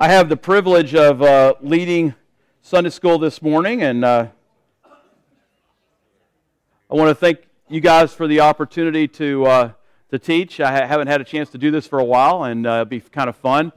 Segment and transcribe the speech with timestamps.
[0.00, 2.14] I have the privilege of uh, leading
[2.62, 4.28] Sunday school this morning, and uh,
[6.88, 9.72] I want to thank you guys for the opportunity to uh,
[10.12, 10.60] to teach.
[10.60, 12.84] I ha- haven't had a chance to do this for a while, and uh, it'll
[12.84, 13.72] be kind of fun.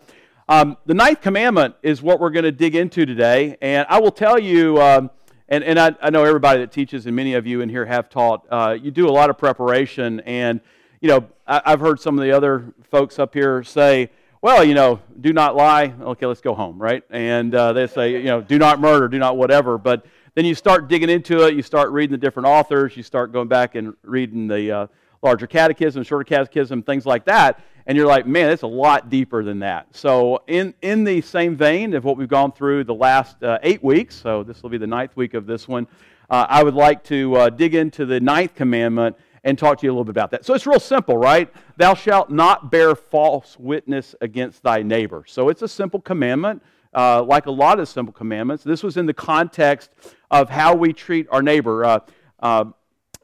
[0.47, 4.11] Um, the ninth commandment is what we're going to dig into today, and I will
[4.11, 4.79] tell you.
[4.79, 5.09] Um,
[5.49, 8.11] and, and I, I, know everybody that teaches, and many of you in here have
[8.11, 8.45] taught.
[8.51, 10.61] Uh, you do a lot of preparation, and
[10.99, 14.11] you know I, I've heard some of the other folks up here say
[14.41, 15.93] well, you know, do not lie.
[16.01, 17.03] Okay, let's go home, right?
[17.11, 19.77] And uh, they say, you know, do not murder, do not whatever.
[19.77, 21.53] But then you start digging into it.
[21.53, 22.97] You start reading the different authors.
[22.97, 24.87] You start going back and reading the uh,
[25.21, 27.59] larger catechism, shorter catechism, things like that.
[27.85, 29.95] And you're like, man, it's a lot deeper than that.
[29.95, 33.83] So, in, in the same vein of what we've gone through the last uh, eight
[33.83, 35.87] weeks, so this will be the ninth week of this one,
[36.29, 39.91] uh, I would like to uh, dig into the ninth commandment and talk to you
[39.91, 40.45] a little bit about that.
[40.45, 41.51] So it's real simple, right?
[41.77, 45.23] Thou shalt not bear false witness against thy neighbor.
[45.27, 46.61] So it's a simple commandment,
[46.93, 48.63] uh, like a lot of simple commandments.
[48.63, 49.89] This was in the context
[50.29, 51.85] of how we treat our neighbor.
[51.85, 51.99] Uh,
[52.39, 52.65] uh,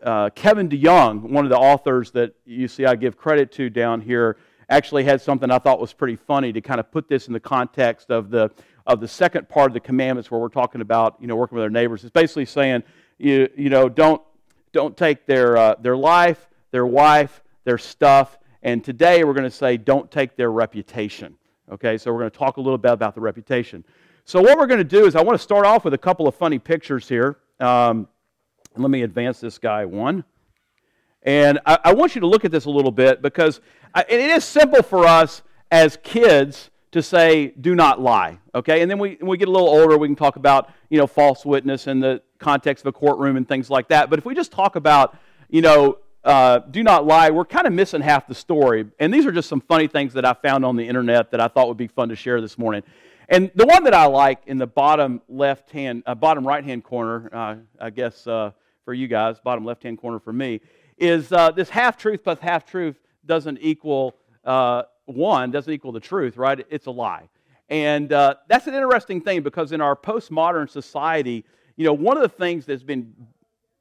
[0.02, 4.02] uh Kevin DeYoung, one of the authors that you see I give credit to down
[4.02, 4.38] here,
[4.70, 7.40] actually had something I thought was pretty funny to kind of put this in the
[7.40, 8.52] context of the
[8.86, 11.64] of the second part of the commandments where we're talking about you know working with
[11.64, 12.04] our neighbors.
[12.04, 12.84] It's basically saying
[13.18, 14.22] you you know don't
[14.72, 18.38] don't take their, uh, their life, their wife, their stuff.
[18.64, 21.36] And today we're going to say, don't take their reputation.
[21.70, 23.84] Okay, so we're going to talk a little bit about the reputation.
[24.24, 26.28] So, what we're going to do is, I want to start off with a couple
[26.28, 27.40] of funny pictures here.
[27.60, 28.08] Um,
[28.76, 30.24] let me advance this guy one.
[31.24, 33.60] And I, I, want you to look at this a little bit because
[33.94, 38.40] I, it is simple for us as kids to say, do not lie.
[38.56, 38.82] Okay?
[38.82, 41.08] And then we, when we get a little older, we can talk about, you know,
[41.08, 44.10] false witness and the context of a courtroom and things like that.
[44.10, 45.18] But if we just talk about,
[45.50, 48.86] you know, uh, do not lie, we're kind of missing half the story.
[49.00, 51.48] And these are just some funny things that I found on the internet that I
[51.48, 52.84] thought would be fun to share this morning.
[53.30, 56.84] And the one that I like in the bottom left hand, uh, bottom right hand
[56.84, 58.52] corner, uh, I guess uh,
[58.86, 60.62] for you guys, bottom left hand corner for me,
[60.98, 66.00] is uh, this half truth plus half truth doesn't equal uh, one, doesn't equal the
[66.00, 66.66] truth, right?
[66.70, 67.30] It's a lie.
[67.70, 71.44] And that's an interesting thing because in our postmodern society,
[71.78, 73.14] you know, one of the things that's been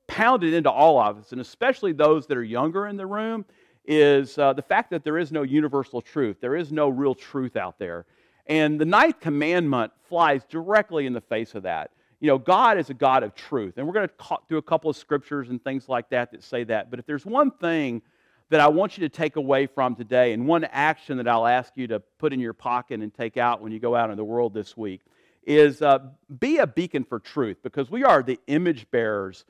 [0.07, 3.45] pounded into all of us, and especially those that are younger in the room,
[3.87, 6.37] is uh, the fact that there is no universal truth.
[6.41, 8.05] There is no real truth out there.
[8.47, 11.91] And the ninth commandment flies directly in the face of that.
[12.21, 13.75] You know, God is a God of truth.
[13.77, 16.65] And we're going to do a couple of scriptures and things like that that say
[16.65, 16.91] that.
[16.91, 18.03] But if there's one thing
[18.49, 21.73] that I want you to take away from today, and one action that I'll ask
[21.75, 24.25] you to put in your pocket and take out when you go out in the
[24.25, 25.01] world this week,
[25.47, 26.01] is uh,
[26.41, 29.45] be a beacon for truth because we are the image bearers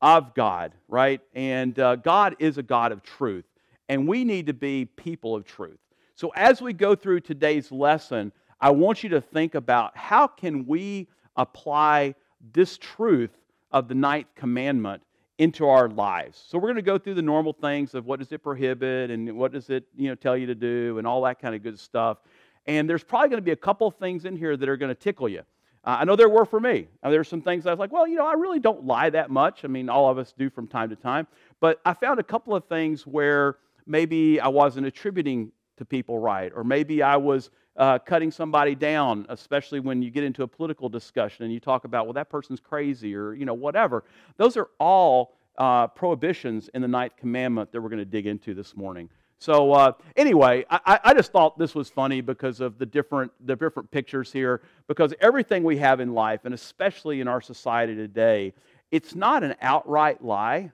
[0.00, 1.20] of God, right?
[1.34, 3.44] And uh, God is a God of truth,
[3.88, 5.78] and we need to be people of truth.
[6.14, 10.66] So as we go through today's lesson, I want you to think about how can
[10.66, 12.14] we apply
[12.52, 13.30] this truth
[13.70, 15.02] of the ninth commandment
[15.38, 16.42] into our lives.
[16.48, 19.36] So we're going to go through the normal things of what does it prohibit and
[19.36, 21.78] what does it, you know, tell you to do and all that kind of good
[21.78, 22.18] stuff.
[22.66, 25.00] And there's probably going to be a couple things in here that are going to
[25.00, 25.40] tickle you.
[25.84, 26.86] Uh, I know there were for me.
[27.02, 29.30] Uh, there's some things I was like, well, you know, I really don't lie that
[29.30, 29.64] much.
[29.64, 31.26] I mean, all of us do from time to time.
[31.58, 36.52] But I found a couple of things where maybe I wasn't attributing to people right,
[36.54, 40.88] or maybe I was uh, cutting somebody down, especially when you get into a political
[40.88, 44.04] discussion and you talk about, well, that person's crazy, or, you know, whatever.
[44.36, 48.54] Those are all uh, prohibitions in the ninth commandment that we're going to dig into
[48.54, 49.08] this morning.
[49.42, 53.56] So uh, anyway, I, I, just thought this was funny because of the different, the
[53.56, 54.62] different pictures here.
[54.86, 58.54] Because everything we have in life, and especially in our society today,
[58.92, 60.70] it's not an outright lie.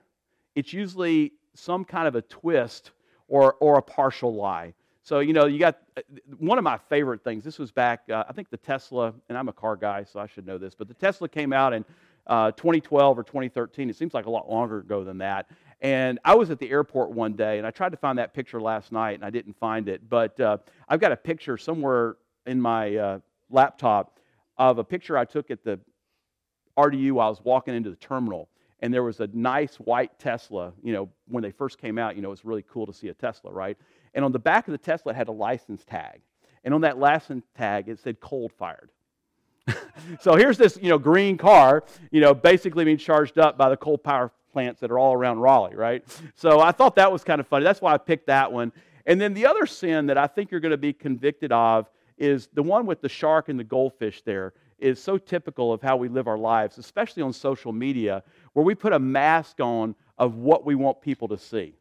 [0.53, 2.91] It's usually some kind of a twist
[3.27, 4.75] or, or a partial lie.
[5.01, 6.01] So, you know, you got uh,
[6.37, 7.43] one of my favorite things.
[7.43, 10.27] This was back, uh, I think the Tesla, and I'm a car guy, so I
[10.27, 11.83] should know this, but the Tesla came out in
[12.27, 13.89] uh, 2012 or 2013.
[13.89, 15.49] It seems like a lot longer ago than that.
[15.81, 18.61] And I was at the airport one day, and I tried to find that picture
[18.61, 20.09] last night, and I didn't find it.
[20.09, 20.57] But uh,
[20.89, 23.19] I've got a picture somewhere in my uh,
[23.49, 24.19] laptop
[24.57, 25.79] of a picture I took at the
[26.77, 28.49] RDU while I was walking into the terminal.
[28.81, 30.73] And there was a nice white Tesla.
[30.83, 33.07] You know, when they first came out, you know, it was really cool to see
[33.07, 33.77] a Tesla, right?
[34.13, 36.21] And on the back of the Tesla, it had a license tag.
[36.63, 38.89] And on that license tag, it said cold fired.
[40.21, 43.77] so here's this, you know, green car, you know, basically being charged up by the
[43.77, 46.03] coal power plants that are all around Raleigh, right?
[46.35, 47.63] So I thought that was kind of funny.
[47.63, 48.71] That's why I picked that one.
[49.05, 52.47] And then the other sin that I think you're going to be convicted of is
[52.53, 56.07] the one with the shark and the goldfish there is so typical of how we
[56.07, 58.23] live our lives, especially on social media,
[58.53, 61.75] where we put a mask on of what we want people to see,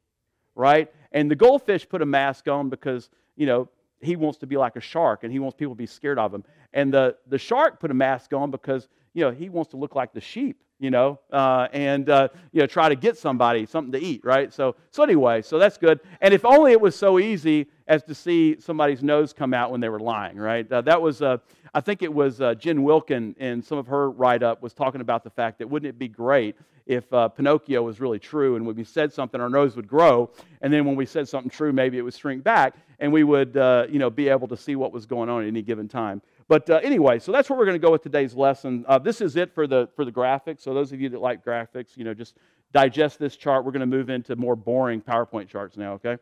[0.55, 0.93] right?
[1.13, 3.69] And the goldfish put a mask on because, you know,
[4.01, 6.33] he wants to be like a shark and he wants people to be scared of
[6.33, 6.45] him.
[6.73, 9.95] And the, the shark put a mask on because, you know, he wants to look
[9.95, 13.93] like the sheep, you know, uh, and, uh, you know, try to get somebody something
[13.93, 14.53] to eat, right?
[14.53, 16.01] So, so anyway, so that's good.
[16.21, 19.81] And if only it was so easy as to see somebody's nose come out when
[19.81, 20.71] they were lying, right?
[20.71, 21.39] Uh, that was, uh,
[21.75, 25.01] I think it was uh, Jen Wilkin in some of her write up was talking
[25.01, 26.55] about the fact that wouldn't it be great
[26.87, 30.31] if uh, Pinocchio was really true and when we said something, our nose would grow,
[30.63, 33.55] and then when we said something true, maybe it would shrink back, and we would,
[33.91, 36.23] you know, be able to see what was going on at any given time.
[36.49, 38.85] But uh, anyway, so that's where we're going to go with today's lesson.
[38.89, 40.63] Uh, this is it for the for the graphics.
[40.63, 42.37] So those of you that like graphics, you know, just
[42.73, 43.65] digest this chart.
[43.65, 45.93] We're going to move into more boring PowerPoint charts now.
[45.95, 46.17] Okay.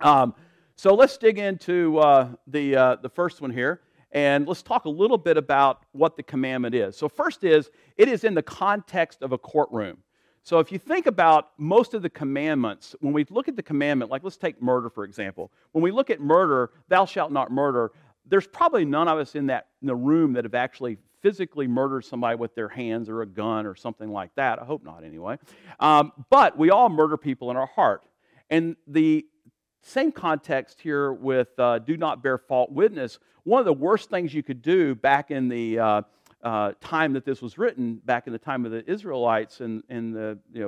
[0.00, 0.34] Um,
[0.80, 3.82] so let's dig into uh, the, uh, the first one here,
[4.12, 6.96] and let's talk a little bit about what the commandment is.
[6.96, 9.98] So, first is, it is in the context of a courtroom.
[10.42, 14.10] So, if you think about most of the commandments, when we look at the commandment,
[14.10, 15.52] like let's take murder, for example.
[15.72, 17.92] When we look at murder, thou shalt not murder,
[18.30, 22.04] there's probably none of us in that in the room that have actually physically murdered
[22.04, 24.60] somebody with their hands or a gun or something like that.
[24.60, 25.36] I hope not, anyway.
[25.78, 28.02] Um, but we all murder people in our heart.
[28.48, 29.26] And the
[29.82, 33.18] same context here with uh, do not bear false witness.
[33.44, 36.02] One of the worst things you could do back in the uh,
[36.42, 40.14] uh, time that this was written, back in the time of the Israelites and, and
[40.14, 40.60] the you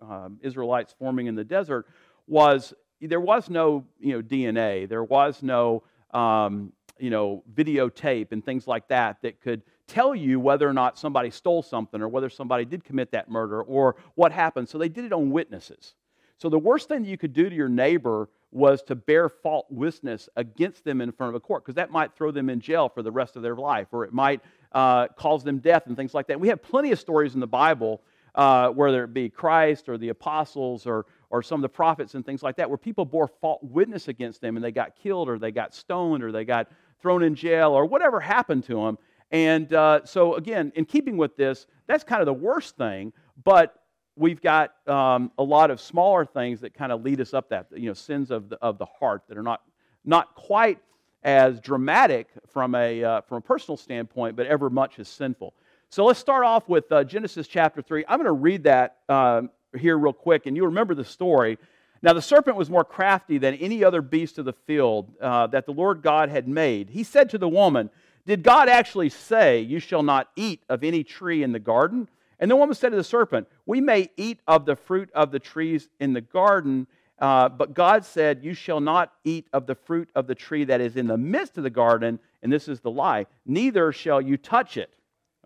[0.00, 1.86] know, um, Israelites forming in the desert,
[2.26, 5.82] was there was no you know, DNA, there was no
[6.12, 10.98] um, you know, videotape and things like that that could tell you whether or not
[10.98, 14.68] somebody stole something or whether somebody did commit that murder or what happened.
[14.68, 15.94] So they did it on witnesses.
[16.38, 19.66] So the worst thing that you could do to your neighbor was to bear false
[19.70, 22.88] witness against them in front of a court, because that might throw them in jail
[22.88, 24.40] for the rest of their life, or it might
[24.72, 26.40] uh, cause them death and things like that.
[26.40, 28.00] We have plenty of stories in the Bible,
[28.34, 32.24] uh, whether it be Christ or the apostles or, or some of the prophets and
[32.24, 35.38] things like that, where people bore false witness against them and they got killed or
[35.38, 36.68] they got stoned or they got
[37.00, 38.98] thrown in jail or whatever happened to him.
[39.30, 43.12] And uh, so, again, in keeping with this, that's kind of the worst thing,
[43.44, 43.76] but
[44.16, 47.66] we've got um, a lot of smaller things that kind of lead us up that,
[47.74, 49.62] you know, sins of the, of the heart that are not,
[50.04, 50.78] not quite
[51.22, 55.54] as dramatic from a, uh, from a personal standpoint, but ever much as sinful.
[55.90, 58.04] So let's start off with uh, Genesis chapter 3.
[58.08, 59.42] I'm going to read that uh,
[59.76, 61.58] here real quick, and you remember the story.
[62.02, 65.66] Now, the serpent was more crafty than any other beast of the field uh, that
[65.66, 66.90] the Lord God had made.
[66.90, 67.90] He said to the woman,
[68.24, 72.08] Did God actually say, You shall not eat of any tree in the garden?
[72.38, 75.38] And the woman said to the serpent, We may eat of the fruit of the
[75.38, 76.86] trees in the garden,
[77.18, 80.80] uh, but God said, You shall not eat of the fruit of the tree that
[80.80, 84.38] is in the midst of the garden, and this is the lie, neither shall you
[84.38, 84.90] touch it,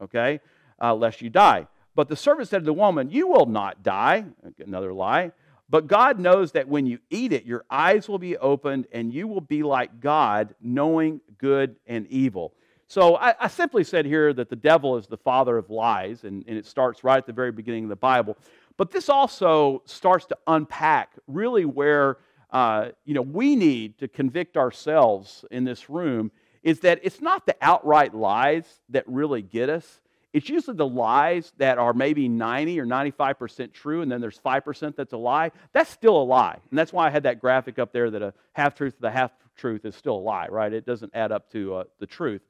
[0.00, 0.40] okay,
[0.80, 1.66] uh, lest you die.
[1.96, 4.26] But the serpent said to the woman, You will not die,
[4.64, 5.32] another lie.
[5.74, 9.26] But God knows that when you eat it, your eyes will be opened, and you
[9.26, 12.54] will be like God, knowing good and evil.
[12.86, 16.44] So I, I, simply said here that the devil is the father of lies, and,
[16.46, 18.38] and it starts right at the very beginning of the Bible.
[18.76, 22.18] But this also starts to unpack really where
[22.52, 26.30] uh, you know we need to convict ourselves in this room
[26.62, 30.02] is that it's not the outright lies that really get us.
[30.34, 34.96] It's usually the lies that are maybe 90 or 95% true, and then there's 5%
[34.96, 35.52] that's a lie.
[35.72, 36.58] That's still a lie.
[36.70, 39.12] And that's why I had that graphic up there that a half truth to the
[39.12, 40.72] half truth is still a lie, right?
[40.72, 42.42] It doesn't add up to uh, the truth.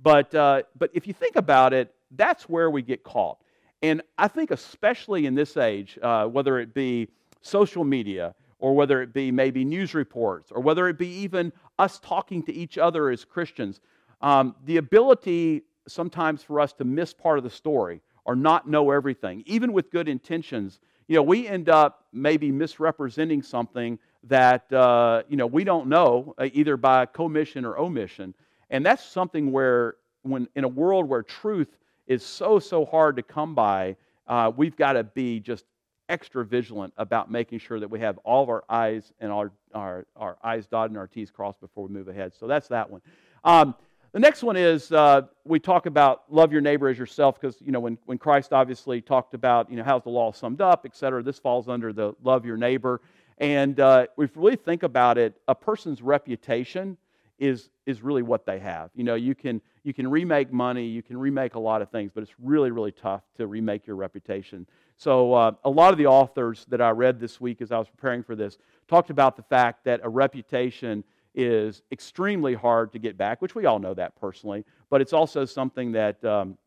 [0.00, 3.38] But, uh, but if you think about it, that's where we get caught.
[3.82, 7.06] And I think, especially in this age, uh, whether it be
[7.40, 12.00] social media or whether it be maybe news reports or whether it be even us
[12.00, 13.80] talking to each other as Christians,
[14.20, 18.90] um, the ability sometimes for us to miss part of the story or not know
[18.90, 25.22] everything, even with good intentions, you know, we end up maybe misrepresenting something that, uh,
[25.28, 28.34] you know, we don't know uh, either by commission or omission.
[28.70, 33.22] And that's something where, when in a world where truth is so, so hard to
[33.22, 35.64] come by, uh, we've got to be just
[36.08, 40.06] extra vigilant about making sure that we have all of our I's and our, our,
[40.16, 42.32] our I's dotted and our T's crossed before we move ahead.
[42.38, 43.00] So that's that one.
[43.44, 43.74] Um,
[44.12, 47.72] the next one is uh, we talk about love your neighbor as yourself because, you
[47.72, 50.96] know, when, when Christ obviously talked about, you know, how's the law summed up, et
[50.96, 53.00] cetera, this falls under the love your neighbor.
[53.38, 56.96] And uh, if we really think about it, a person's reputation
[57.38, 58.90] is, is really what they have.
[58.94, 62.10] You know, you can, you can remake money, you can remake a lot of things,
[62.12, 64.66] but it's really, really tough to remake your reputation.
[64.96, 67.88] So, uh, a lot of the authors that I read this week as I was
[67.88, 71.04] preparing for this talked about the fact that a reputation
[71.38, 75.46] is extremely hard to get back, which we all know that personally, but it's also
[75.46, 76.58] something that, um,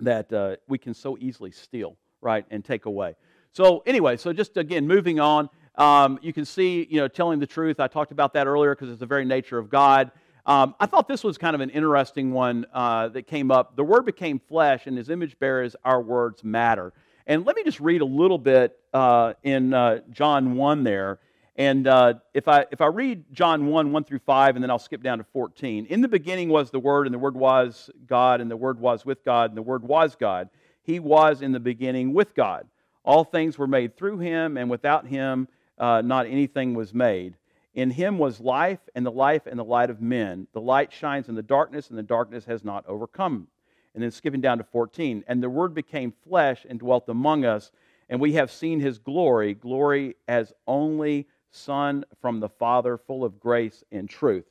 [0.00, 3.14] that uh, we can so easily steal, right, and take away.
[3.52, 7.46] So, anyway, so just again, moving on, Um, you can see, you know, telling the
[7.46, 7.80] truth.
[7.80, 10.10] I talked about that earlier because it's the very nature of God.
[10.44, 13.76] Um, I thought this was kind of an interesting one uh, that came up.
[13.76, 16.92] The Word became flesh, and His image bearers, our words matter.
[17.26, 21.18] And let me just read a little bit uh, in uh, John 1 there.
[21.56, 24.78] And uh, if, I, if I read John 1, 1 through 5, and then I'll
[24.78, 25.86] skip down to 14.
[25.86, 29.04] In the beginning was the Word, and the Word was God, and the Word was
[29.04, 30.48] with God, and the Word was God.
[30.82, 32.66] He was in the beginning with God.
[33.04, 37.34] All things were made through him, and without him, uh, not anything was made.
[37.74, 40.46] In him was life, and the life and the light of men.
[40.52, 43.48] The light shines in the darkness, and the darkness has not overcome.
[43.94, 45.24] And then skipping down to 14.
[45.26, 47.72] And the Word became flesh and dwelt among us,
[48.08, 53.40] and we have seen his glory, glory as only Son from the Father, full of
[53.40, 54.44] grace and truth.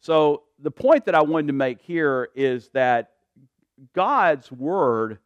[0.00, 3.12] So, the point that I wanted to make here is that
[3.94, 5.18] God's Word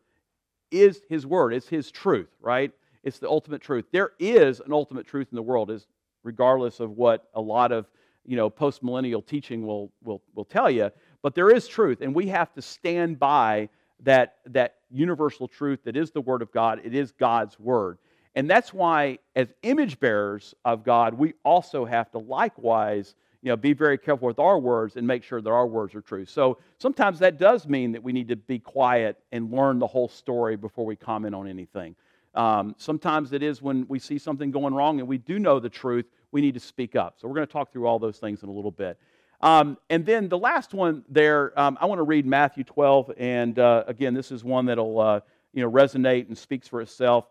[0.70, 2.72] is His Word, it's His truth, right?
[3.02, 3.86] It's the ultimate truth.
[3.90, 5.86] There is an ultimate truth in the world, is
[6.22, 7.86] regardless of what a lot of
[8.24, 10.90] you know post-millennial teaching will, will, will tell you.
[11.22, 13.68] But there is truth, and we have to stand by
[14.04, 16.80] that, that universal truth that is the Word of God.
[16.84, 17.98] It is God's Word.
[18.38, 23.56] And that's why, as image bearers of God, we also have to likewise you know,
[23.56, 26.24] be very careful with our words and make sure that our words are true.
[26.24, 30.06] So sometimes that does mean that we need to be quiet and learn the whole
[30.06, 31.96] story before we comment on anything.
[32.36, 35.68] Um, sometimes it is when we see something going wrong and we do know the
[35.68, 37.16] truth, we need to speak up.
[37.18, 39.00] So we're going to talk through all those things in a little bit.
[39.40, 43.14] Um, and then the last one there, um, I want to read Matthew 12.
[43.18, 45.20] And uh, again, this is one that'll uh,
[45.52, 47.26] you know, resonate and speaks for itself.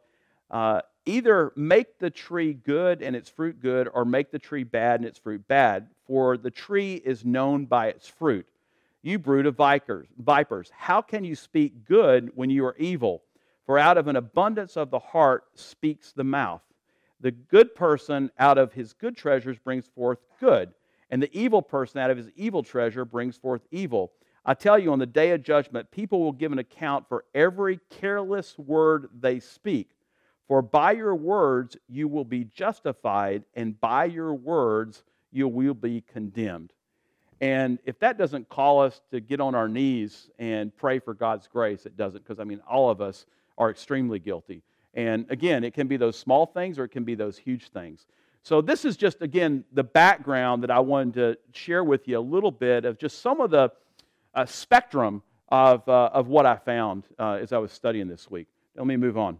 [0.51, 4.99] Uh, either make the tree good and its fruit good, or make the tree bad
[4.99, 8.47] and its fruit bad, for the tree is known by its fruit.
[9.01, 13.23] You brood of vipers, how can you speak good when you are evil?
[13.65, 16.61] For out of an abundance of the heart speaks the mouth.
[17.19, 20.73] The good person out of his good treasures brings forth good,
[21.09, 24.11] and the evil person out of his evil treasure brings forth evil.
[24.45, 27.79] I tell you, on the day of judgment, people will give an account for every
[27.89, 29.89] careless word they speak.
[30.47, 36.01] For by your words you will be justified, and by your words you will be
[36.01, 36.73] condemned.
[37.39, 41.47] And if that doesn't call us to get on our knees and pray for God's
[41.47, 43.25] grace, it doesn't, because I mean, all of us
[43.57, 44.63] are extremely guilty.
[44.93, 48.07] And again, it can be those small things or it can be those huge things.
[48.41, 52.21] So, this is just, again, the background that I wanted to share with you a
[52.21, 53.69] little bit of just some of the
[54.33, 58.47] uh, spectrum of, uh, of what I found uh, as I was studying this week.
[58.75, 59.39] Let me move on.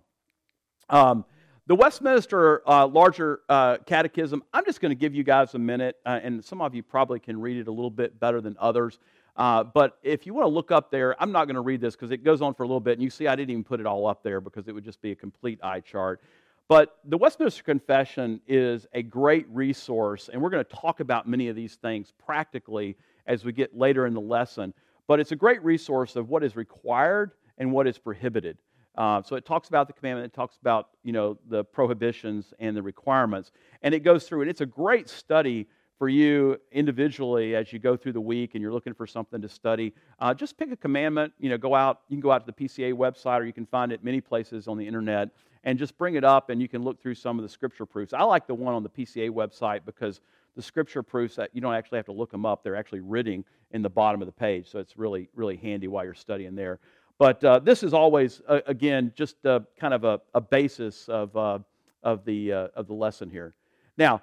[0.89, 1.25] Um,
[1.67, 5.97] the Westminster uh, Larger uh, Catechism, I'm just going to give you guys a minute,
[6.05, 8.99] uh, and some of you probably can read it a little bit better than others.
[9.35, 11.95] Uh, but if you want to look up there, I'm not going to read this
[11.95, 13.79] because it goes on for a little bit, and you see I didn't even put
[13.79, 16.21] it all up there because it would just be a complete eye chart.
[16.69, 21.49] But the Westminster Confession is a great resource, and we're going to talk about many
[21.49, 24.73] of these things practically as we get later in the lesson.
[25.05, 28.57] But it's a great resource of what is required and what is prohibited.
[28.97, 32.75] Uh, so it talks about the commandment, it talks about you know the prohibitions and
[32.75, 33.51] the requirements,
[33.83, 37.97] and it goes through, and it's a great study for you individually as you go
[37.97, 39.93] through the week and you're looking for something to study.
[40.19, 42.01] Uh, just pick a commandment, you know, go out.
[42.07, 44.67] You can go out to the PCA website, or you can find it many places
[44.67, 45.29] on the internet,
[45.63, 48.13] and just bring it up, and you can look through some of the scripture proofs.
[48.13, 50.21] I like the one on the PCA website because
[50.55, 53.43] the scripture proofs that you don't actually have to look them up; they're actually written
[53.71, 56.79] in the bottom of the page, so it's really really handy while you're studying there.
[57.19, 61.35] But uh, this is always, uh, again, just uh, kind of a, a basis of,
[61.35, 61.59] uh,
[62.03, 63.55] of, the, uh, of the lesson here.
[63.97, 64.21] Now,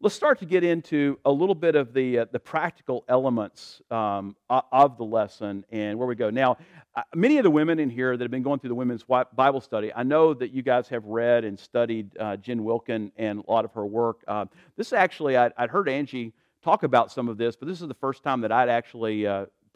[0.00, 4.36] let's start to get into a little bit of the, uh, the practical elements um,
[4.48, 6.30] of the lesson and where we go.
[6.30, 6.58] Now,
[7.16, 9.92] many of the women in here that have been going through the women's Bible study,
[9.92, 12.10] I know that you guys have read and studied
[12.42, 14.24] Jen Wilkin and a lot of her work.
[14.76, 17.94] this actually, I'd, I'd, heard Angie talk about some of this, but this is the
[17.94, 19.26] first time that I'd actually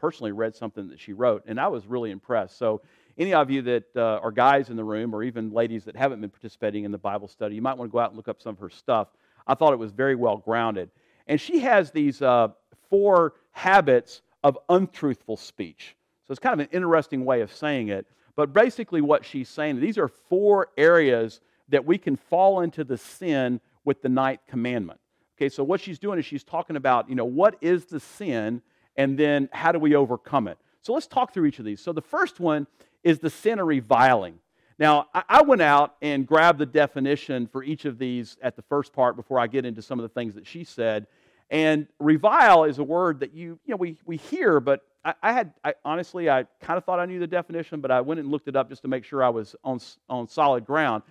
[0.00, 2.56] personally read something that she wrote, and I was really impressed.
[2.56, 2.80] So,
[3.18, 6.20] any of you that uh, are guys in the room, or even ladies that haven't
[6.20, 8.40] been participating in the Bible study, you might want to go out and look up
[8.40, 9.08] some of her stuff.
[9.46, 10.90] I thought it was very well grounded.
[11.26, 12.48] And she has these uh,
[12.88, 15.96] four habits of untruthful speech.
[16.26, 18.06] So, it's kind of an interesting way of saying it.
[18.36, 22.96] But basically, what she's saying, these are four areas that we can fall into the
[22.96, 25.00] sin with the ninth commandment.
[25.36, 28.60] Okay, so what she's doing is she's talking about, you know, what is the sin
[29.00, 30.58] and then how do we overcome it?
[30.82, 31.80] So let's talk through each of these.
[31.80, 32.66] So the first one
[33.02, 34.38] is the sin of reviling.
[34.78, 38.92] Now, I went out and grabbed the definition for each of these at the first
[38.92, 41.06] part before I get into some of the things that she said.
[41.50, 45.32] And revile is a word that you, you know, we, we hear, but I, I
[45.32, 48.30] had, I, honestly, I kind of thought I knew the definition, but I went and
[48.30, 51.02] looked it up just to make sure I was on, on solid ground.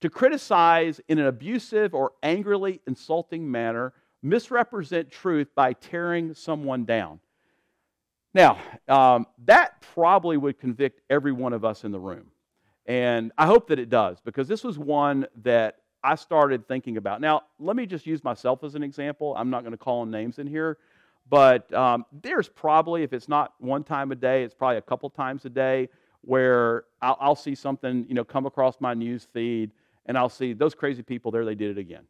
[0.00, 7.20] to criticize in an abusive or angrily insulting manner, misrepresent truth by tearing someone down.
[8.34, 12.26] Now, um, that probably would convict every one of us in the room.
[12.86, 17.22] And I hope that it does, because this was one that I started thinking about.
[17.22, 19.34] Now, let me just use myself as an example.
[19.38, 20.76] I'm not going to call on names in here,
[21.30, 25.08] but um, there's probably, if it's not one time a day, it's probably a couple
[25.08, 25.88] times a day
[26.20, 29.70] where I'll, I'll see something, you know, come across my news feed,
[30.04, 31.46] and I'll see those crazy people there.
[31.46, 32.04] They did it again,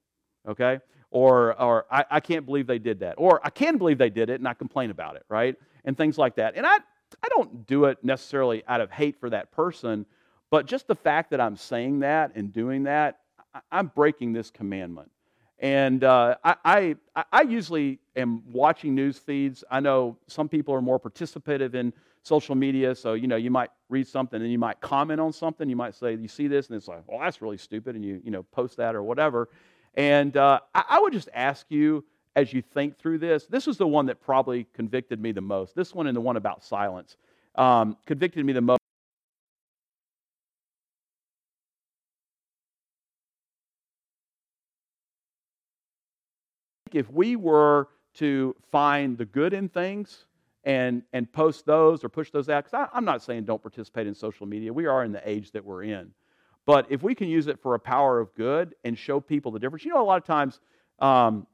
[0.48, 0.80] okay?
[1.14, 4.30] Or, or I, I can't believe they did that, or I can believe they did
[4.30, 5.54] it, and I complain about it, right?
[5.84, 6.56] And things like that.
[6.56, 6.78] And I,
[7.22, 10.06] I don't do it necessarily out of hate for that person,
[10.50, 13.20] but just the fact that I'm saying that and doing that,
[13.70, 15.08] I'm breaking this commandment.
[15.60, 16.56] And uh, I,
[17.14, 19.62] I, I, usually am watching news feeds.
[19.70, 21.92] I know some people are more participative in
[22.22, 25.68] social media, so you know you might read something and you might comment on something.
[25.68, 28.20] You might say you see this and it's like, well, that's really stupid, and you
[28.24, 29.48] you know post that or whatever.
[29.96, 32.04] And uh, I, I would just ask you
[32.36, 33.46] as you think through this.
[33.46, 35.74] This was the one that probably convicted me the most.
[35.74, 37.16] This one and the one about silence
[37.54, 38.78] um, convicted me the most.
[46.94, 50.26] if we were to find the good in things
[50.62, 54.14] and, and post those or push those out, because I'm not saying don't participate in
[54.14, 54.72] social media.
[54.72, 56.12] We are in the age that we're in.
[56.66, 59.58] But if we can use it for a power of good and show people the
[59.58, 60.60] difference, you know, a lot of times
[60.98, 61.46] um,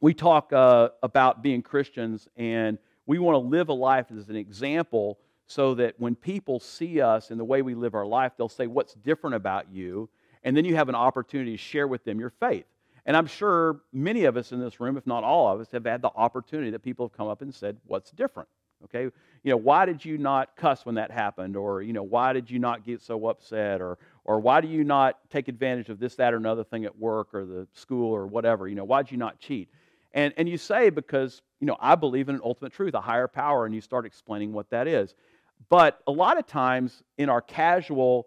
[0.00, 4.36] we talk uh, about being Christians and we want to live a life as an
[4.36, 8.48] example so that when people see us and the way we live our life, they'll
[8.48, 10.08] say, What's different about you?
[10.44, 12.64] And then you have an opportunity to share with them your faith.
[13.04, 15.84] And I'm sure many of us in this room, if not all of us, have
[15.84, 18.48] had the opportunity that people have come up and said, What's different?
[18.84, 21.56] Okay, you know, why did you not cuss when that happened?
[21.56, 23.80] Or, you know, why did you not get so upset?
[23.80, 26.98] Or, or why do you not take advantage of this, that, or another thing at
[26.98, 28.68] work or the school or whatever?
[28.68, 29.70] You know, why did you not cheat?
[30.12, 33.28] And, and you say, because, you know, I believe in an ultimate truth, a higher
[33.28, 35.14] power, and you start explaining what that is.
[35.68, 38.26] But a lot of times in our casual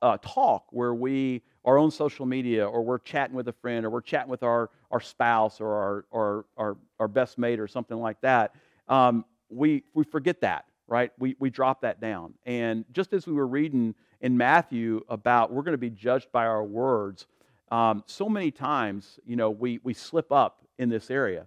[0.00, 3.90] uh, talk where we our own social media or we're chatting with a friend or
[3.90, 7.98] we're chatting with our, our spouse or our, our, our, our best mate or something
[7.98, 8.54] like that,
[8.88, 11.12] um, we, we forget that, right?
[11.18, 12.32] We, we drop that down.
[12.46, 16.46] And just as we were reading in Matthew about we're going to be judged by
[16.46, 17.26] our words,
[17.70, 21.46] um, so many times, you know, we, we slip up in this area.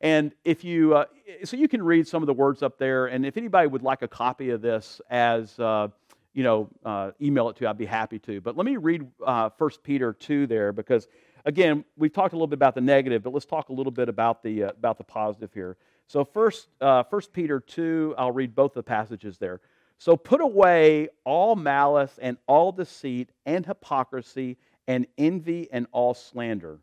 [0.00, 1.04] And if you, uh,
[1.44, 3.06] so you can read some of the words up there.
[3.06, 5.88] And if anybody would like a copy of this as, uh,
[6.32, 8.40] you know, uh, email it to, I'd be happy to.
[8.40, 11.06] But let me read uh, 1 Peter 2 there because,
[11.44, 14.08] again, we've talked a little bit about the negative, but let's talk a little bit
[14.08, 15.76] about the, uh, about the positive here.
[16.06, 19.60] So, first, uh, 1 Peter 2, I'll read both the passages there.
[20.00, 24.56] So, put away all malice and all deceit and hypocrisy
[24.88, 26.78] and envy and all slander.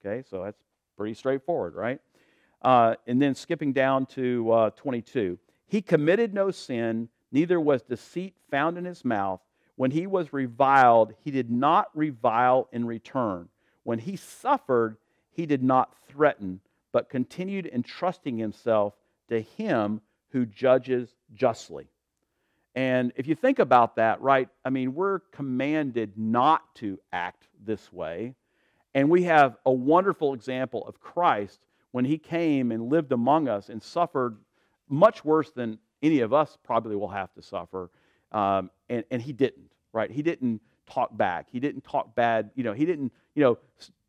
[0.00, 0.62] Okay, so that's
[0.96, 2.00] pretty straightforward, right?
[2.62, 5.36] Uh, and then skipping down to uh, 22.
[5.66, 9.40] He committed no sin neither was deceit found in his mouth.
[9.74, 13.48] When he was reviled, he did not revile in return.
[13.82, 14.96] When he suffered,
[15.32, 16.60] he did not threaten,
[16.92, 18.94] but continued entrusting himself
[19.28, 21.88] to him who judges justly.
[22.74, 27.92] And if you think about that, right, I mean, we're commanded not to act this
[27.92, 28.34] way.
[28.94, 31.60] And we have a wonderful example of Christ
[31.92, 34.36] when he came and lived among us and suffered
[34.88, 37.90] much worse than any of us probably will have to suffer.
[38.32, 40.10] Um, and, and he didn't, right?
[40.10, 41.48] He didn't talk back.
[41.50, 42.50] He didn't talk bad.
[42.54, 43.58] You know, he didn't, you know,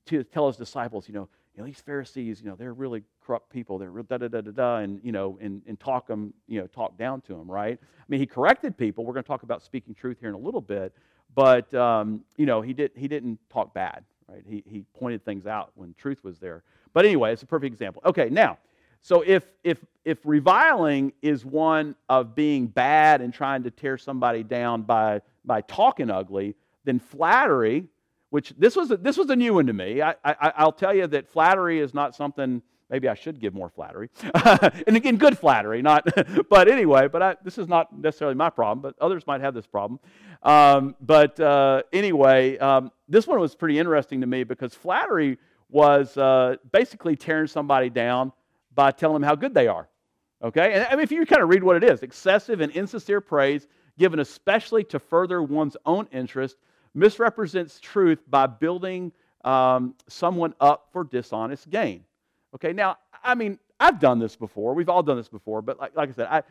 [0.08, 3.50] to tell his disciples, you know, you know, these Pharisees, you know, they're really corrupt
[3.50, 3.78] people.
[3.78, 6.68] They're da da da da da, and you know, and, and talk them, you know,
[6.68, 7.80] talk down to them, right?
[7.82, 9.06] I mean, he corrected people.
[9.06, 10.94] We're going to talk about speaking truth here in a little bit,
[11.36, 14.44] but um, you know, he did he didn't talk bad, right?
[14.48, 16.64] He he pointed things out when truth was there.
[16.94, 18.02] But anyway, it's a perfect example.
[18.06, 18.58] Okay, now
[19.02, 24.44] so if, if, if reviling is one of being bad and trying to tear somebody
[24.44, 27.88] down by, by talking ugly, then flattery,
[28.30, 30.02] which this was a, this was a new one to me.
[30.02, 32.62] I, I, I'll tell you that flattery is not something.
[32.91, 34.10] Maybe I should give more flattery,
[34.86, 36.06] and again, good flattery, not.
[36.49, 38.82] but anyway, but I, this is not necessarily my problem.
[38.82, 39.99] But others might have this problem.
[40.43, 45.38] Um, but uh, anyway, um, this one was pretty interesting to me because flattery
[45.69, 48.34] was uh, basically tearing somebody down
[48.75, 49.88] by telling them how good they are.
[50.43, 50.73] Okay?
[50.73, 53.67] And I mean, if you kind of read what it is excessive and insincere praise
[53.97, 56.58] given especially to further one's own interest
[56.93, 59.12] misrepresents truth by building
[59.43, 62.04] um, someone up for dishonest gain.
[62.56, 62.74] Okay?
[62.74, 64.74] Now, I mean, I've done this before.
[64.74, 65.62] We've all done this before.
[65.62, 66.44] But like, like I said, I,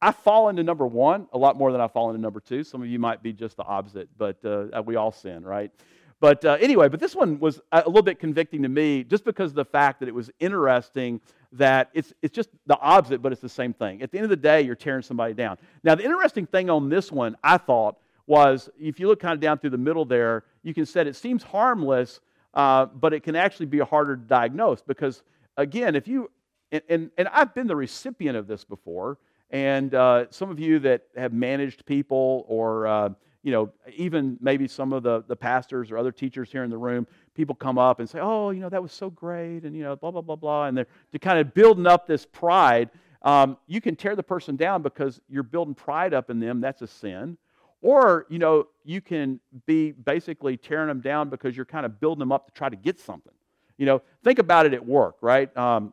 [0.00, 2.62] I fall into number one a lot more than I fall into number two.
[2.62, 5.72] Some of you might be just the opposite, but uh, we all sin, right?
[6.20, 9.52] But uh, anyway, but this one was a little bit convicting to me just because
[9.52, 11.20] of the fact that it was interesting
[11.52, 14.02] that it's, it's just the opposite, but it's the same thing.
[14.02, 15.58] At the end of the day, you're tearing somebody down.
[15.84, 19.40] Now, the interesting thing on this one, I thought, was if you look kind of
[19.40, 22.20] down through the middle there, you can say it seems harmless,
[22.54, 25.22] uh, but it can actually be harder to diagnose because,
[25.56, 26.30] again, if you,
[26.72, 29.18] and, and, and I've been the recipient of this before,
[29.50, 33.10] and uh, some of you that have managed people or uh,
[33.42, 36.76] you know, even maybe some of the, the pastors or other teachers here in the
[36.76, 39.82] room, people come up and say, oh, you know, that was so great, and, you
[39.82, 40.66] know, blah, blah, blah, blah.
[40.66, 42.90] And they're, to kind of building up this pride.
[43.22, 46.60] Um, you can tear the person down because you're building pride up in them.
[46.60, 47.38] That's a sin.
[47.80, 52.20] Or, you know, you can be basically tearing them down because you're kind of building
[52.20, 53.32] them up to try to get something.
[53.76, 55.54] You know, think about it at work, right?
[55.56, 55.92] Um,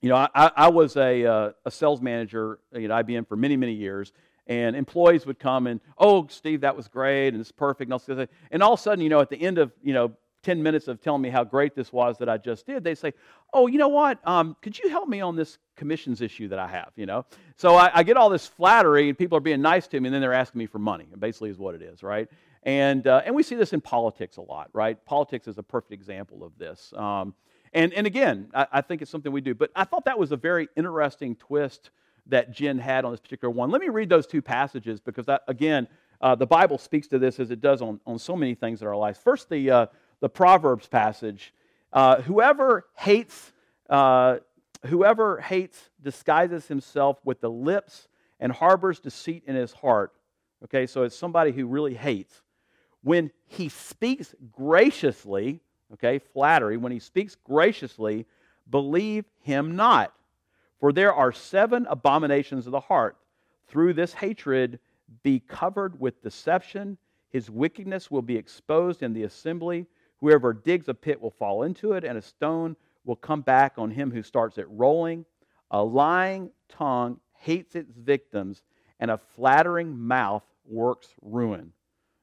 [0.00, 3.72] you know, I, I was a, uh, a sales manager at IBM for many, many
[3.72, 4.12] years,
[4.46, 8.26] and employees would come and, oh, Steve, that was great, and it's perfect, and all,
[8.50, 10.88] and all of a sudden, you know, at the end of, you know, 10 minutes
[10.88, 13.12] of telling me how great this was that I just did, they say,
[13.52, 16.66] oh, you know what, um, could you help me on this commissions issue that I
[16.68, 17.26] have, you know?
[17.56, 20.14] So I, I, get all this flattery, and people are being nice to me, and
[20.14, 22.28] then they're asking me for money, basically is what it is, right?
[22.62, 25.02] And, uh, and we see this in politics a lot, right?
[25.04, 26.92] Politics is a perfect example of this.
[26.96, 27.34] Um,
[27.72, 29.54] and, and again, I, I think it's something we do.
[29.54, 31.90] But I thought that was a very interesting twist
[32.26, 33.70] that Jen had on this particular one.
[33.70, 35.88] Let me read those two passages because, that, again,
[36.20, 38.88] uh, the Bible speaks to this as it does on, on so many things in
[38.88, 39.18] our lives.
[39.18, 39.86] First, the, uh,
[40.20, 41.52] the Proverbs passage.
[41.92, 43.52] Uh, whoever hates,
[43.88, 44.36] uh,
[44.86, 50.12] whoever hates disguises himself with the lips and harbors deceit in his heart.
[50.64, 52.42] Okay, so it's somebody who really hates.
[53.02, 55.60] When he speaks graciously,
[55.94, 58.26] okay, flattery, when he speaks graciously,
[58.68, 60.12] believe him not.
[60.78, 63.16] For there are seven abominations of the heart.
[63.68, 64.78] Through this hatred,
[65.22, 66.98] be covered with deception.
[67.30, 69.86] His wickedness will be exposed in the assembly.
[70.20, 73.90] Whoever digs a pit will fall into it, and a stone will come back on
[73.90, 75.24] him who starts it rolling.
[75.70, 78.62] A lying tongue hates its victims,
[78.98, 81.72] and a flattering mouth works ruin.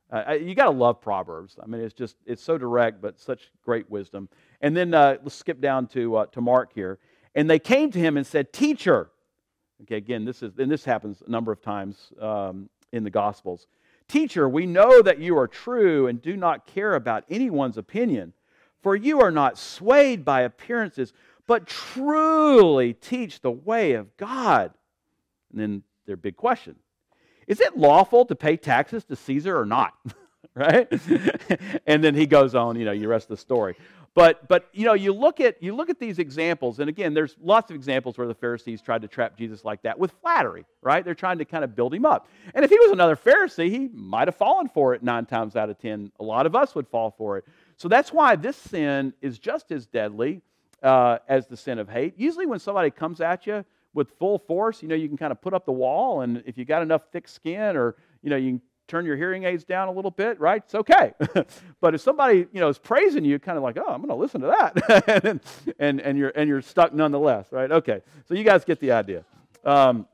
[0.09, 1.57] Uh, you got to love Proverbs.
[1.61, 4.29] I mean, it's just, it's so direct, but such great wisdom.
[4.61, 6.99] And then uh, let's skip down to, uh, to Mark here.
[7.35, 9.09] And they came to him and said, Teacher,
[9.81, 13.67] okay, again, this is, and this happens a number of times um, in the Gospels.
[14.07, 18.33] Teacher, we know that you are true and do not care about anyone's opinion,
[18.81, 21.11] for you are not swayed by appearances,
[21.45, 24.73] but truly teach the way of God.
[25.51, 26.75] And then their big question
[27.47, 29.93] Is it lawful to pay taxes to Caesar or not?
[30.55, 30.87] right?
[31.85, 33.75] and then he goes on, you know, you rest of the story.
[34.17, 37.35] But, but you know, you look, at, you look at these examples, and again, there's
[37.39, 41.05] lots of examples where the Pharisees tried to trap Jesus like that with flattery, right?
[41.05, 42.27] They're trying to kind of build him up.
[42.55, 45.69] And if he was another Pharisee, he might have fallen for it nine times out
[45.69, 46.11] of ten.
[46.19, 47.45] A lot of us would fall for it.
[47.75, 50.41] So that's why this sin is just as deadly
[50.81, 52.15] uh, as the sin of hate.
[52.17, 55.39] Usually, when somebody comes at you with full force, you know, you can kind of
[55.43, 58.53] put up the wall, and if you got enough thick skin or you know, you
[58.53, 60.63] can turn your hearing aids down a little bit, right?
[60.63, 61.13] It's okay.
[61.81, 64.15] but if somebody, you know, is praising you, kind of like, oh, I'm going to
[64.15, 65.39] listen to that, and,
[65.79, 67.71] and, and, you're, and you're stuck nonetheless, right?
[67.71, 68.01] Okay.
[68.27, 69.25] So you guys get the idea.
[69.65, 70.07] Um,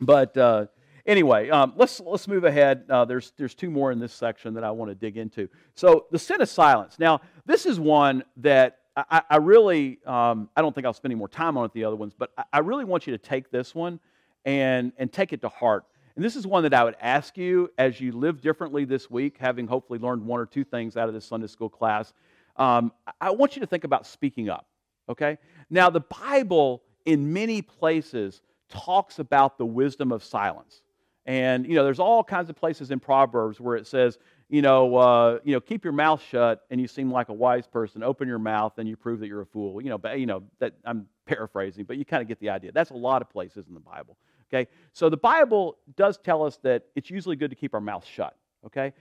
[0.00, 0.66] but uh,
[1.06, 2.84] anyway, um, let's, let's move ahead.
[2.88, 5.48] Uh, there's, there's two more in this section that I want to dig into.
[5.74, 6.98] So the sin of silence.
[6.98, 11.18] Now, this is one that I, I really, um, I don't think I'll spend any
[11.18, 13.50] more time on it the other ones, but I, I really want you to take
[13.50, 14.00] this one
[14.44, 15.84] and, and take it to heart
[16.20, 19.38] and this is one that I would ask you as you live differently this week,
[19.40, 22.12] having hopefully learned one or two things out of this Sunday school class.
[22.56, 24.66] Um, I want you to think about speaking up,
[25.08, 25.38] okay?
[25.70, 30.82] Now, the Bible in many places talks about the wisdom of silence.
[31.24, 34.18] And, you know, there's all kinds of places in Proverbs where it says,
[34.50, 37.66] you know, uh, you know, keep your mouth shut and you seem like a wise
[37.66, 38.02] person.
[38.02, 39.80] Open your mouth and you prove that you're a fool.
[39.80, 42.72] You know, but, you know that I'm paraphrasing, but you kind of get the idea.
[42.72, 44.18] That's a lot of places in the Bible.
[44.52, 44.68] Okay?
[44.92, 48.36] So the Bible does tell us that it's usually good to keep our mouth shut.
[48.66, 48.92] Okay?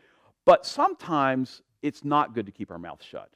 [0.45, 3.29] But sometimes it's not good to keep our mouth shut.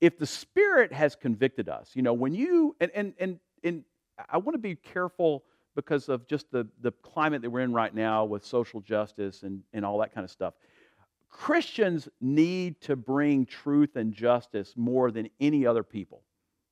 [0.00, 3.84] If the Spirit has convicted us, you know, when you, and, and, and, and
[4.28, 7.94] I want to be careful because of just the, the climate that we're in right
[7.94, 10.54] now with social justice and, and all that kind of stuff.
[11.28, 16.22] Christians need to bring truth and justice more than any other people,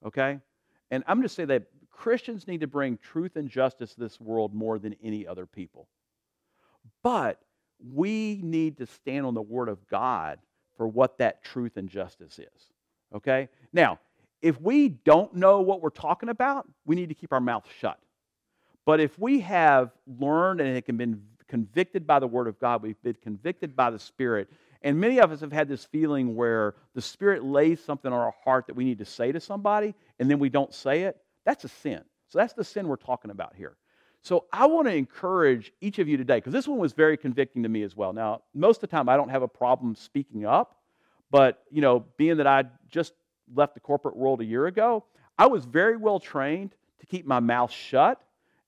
[0.04, 0.38] okay?
[0.90, 1.64] And I'm going to say that
[1.96, 5.88] Christians need to bring truth and justice to this world more than any other people.
[7.02, 7.40] But
[7.92, 10.38] we need to stand on the Word of God
[10.76, 12.72] for what that truth and justice is.
[13.14, 13.48] Okay?
[13.72, 13.98] Now,
[14.42, 17.98] if we don't know what we're talking about, we need to keep our mouth shut.
[18.84, 23.00] But if we have learned and have been convicted by the Word of God, we've
[23.02, 24.50] been convicted by the Spirit,
[24.84, 28.34] And many of us have had this feeling where the Spirit lays something on our
[28.44, 31.16] heart that we need to say to somebody, and then we don't say it.
[31.44, 32.02] That's a sin.
[32.28, 33.76] So that's the sin we're talking about here.
[34.22, 37.62] So I want to encourage each of you today, because this one was very convicting
[37.62, 38.12] to me as well.
[38.12, 40.78] Now, most of the time I don't have a problem speaking up,
[41.30, 43.12] but you know, being that I just
[43.54, 45.04] left the corporate world a year ago,
[45.38, 48.20] I was very well trained to keep my mouth shut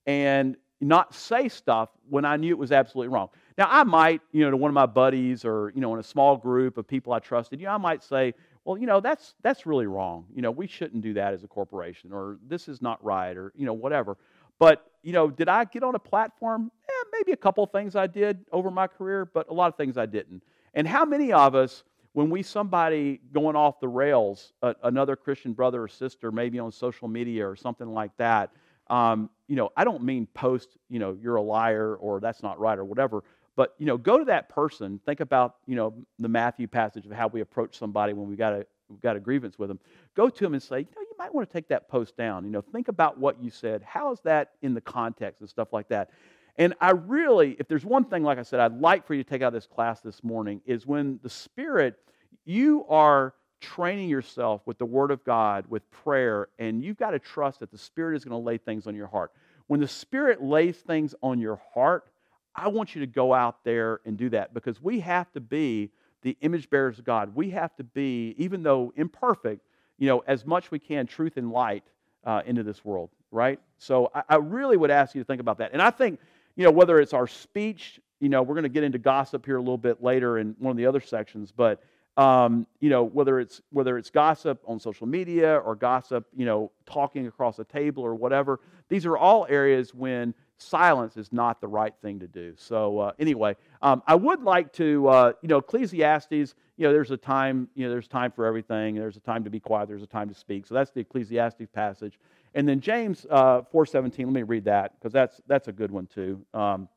[0.04, 3.30] and not say stuff when I knew it was absolutely wrong.
[3.56, 6.02] Now, I might, you know, to one of my buddies or, you know, in a
[6.02, 8.34] small group of people I trusted, you know, I might say,
[8.66, 10.26] well, you know, that's, that's really wrong.
[10.34, 13.52] You know, we shouldn't do that as a corporation or this is not right or,
[13.54, 14.18] you know, whatever.
[14.58, 16.72] But, you know, did I get on a platform?
[16.88, 19.96] Eh, maybe a couple things I did over my career, but a lot of things
[19.96, 20.42] I didn't.
[20.74, 24.52] And how many of us, when we somebody going off the rails,
[24.82, 28.50] another Christian brother or sister, maybe on social media or something like that,
[28.88, 32.58] um, you know, I don't mean post, you know, you're a liar or that's not
[32.58, 33.22] right or whatever,
[33.56, 35.00] but you know, go to that person.
[35.04, 38.52] Think about you know the Matthew passage of how we approach somebody when we got
[38.52, 39.80] a we've got a grievance with them.
[40.14, 42.44] Go to them and say, you know, you might want to take that post down.
[42.44, 43.82] You know, think about what you said.
[43.82, 46.10] How is that in the context and stuff like that?
[46.58, 49.28] And I really, if there's one thing, like I said, I'd like for you to
[49.28, 51.96] take out of this class this morning is when the Spirit,
[52.44, 57.18] you are training yourself with the Word of God, with prayer, and you've got to
[57.18, 59.32] trust that the Spirit is going to lay things on your heart.
[59.66, 62.08] When the Spirit lays things on your heart,
[62.56, 65.90] I want you to go out there and do that because we have to be
[66.22, 67.34] the image bearers of God.
[67.34, 69.62] We have to be, even though imperfect,
[69.98, 71.84] you know, as much we can, truth and light
[72.24, 73.60] uh, into this world, right?
[73.78, 75.72] So I, I really would ask you to think about that.
[75.72, 76.18] And I think,
[76.56, 79.56] you know, whether it's our speech, you know, we're going to get into gossip here
[79.56, 81.82] a little bit later in one of the other sections, but
[82.16, 86.72] um, you know, whether it's whether it's gossip on social media or gossip, you know,
[86.86, 91.68] talking across a table or whatever, these are all areas when silence is not the
[91.68, 92.54] right thing to do.
[92.56, 96.54] So uh, anyway, um, I would like to, uh, you know, Ecclesiastes.
[96.76, 97.68] You know, there's a time.
[97.74, 98.94] You know, there's time for everything.
[98.94, 99.88] There's a time to be quiet.
[99.88, 100.66] There's a time to speak.
[100.66, 102.18] So that's the Ecclesiastes passage.
[102.54, 104.18] And then James uh, 4:17.
[104.18, 106.44] Let me read that because that's that's a good one too.
[106.54, 106.88] Um,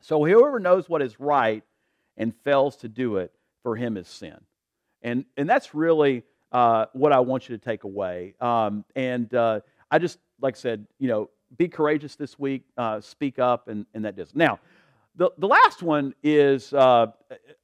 [0.00, 1.62] so whoever knows what is right
[2.16, 3.32] and fails to do it,
[3.62, 4.38] for him is sin.
[5.02, 8.34] And and that's really uh, what I want you to take away.
[8.40, 13.00] Um, and uh, I just like I said, you know, be courageous this week, uh,
[13.00, 14.34] speak up, and, and that does.
[14.34, 14.58] Now,
[15.16, 17.06] the, the last one is uh,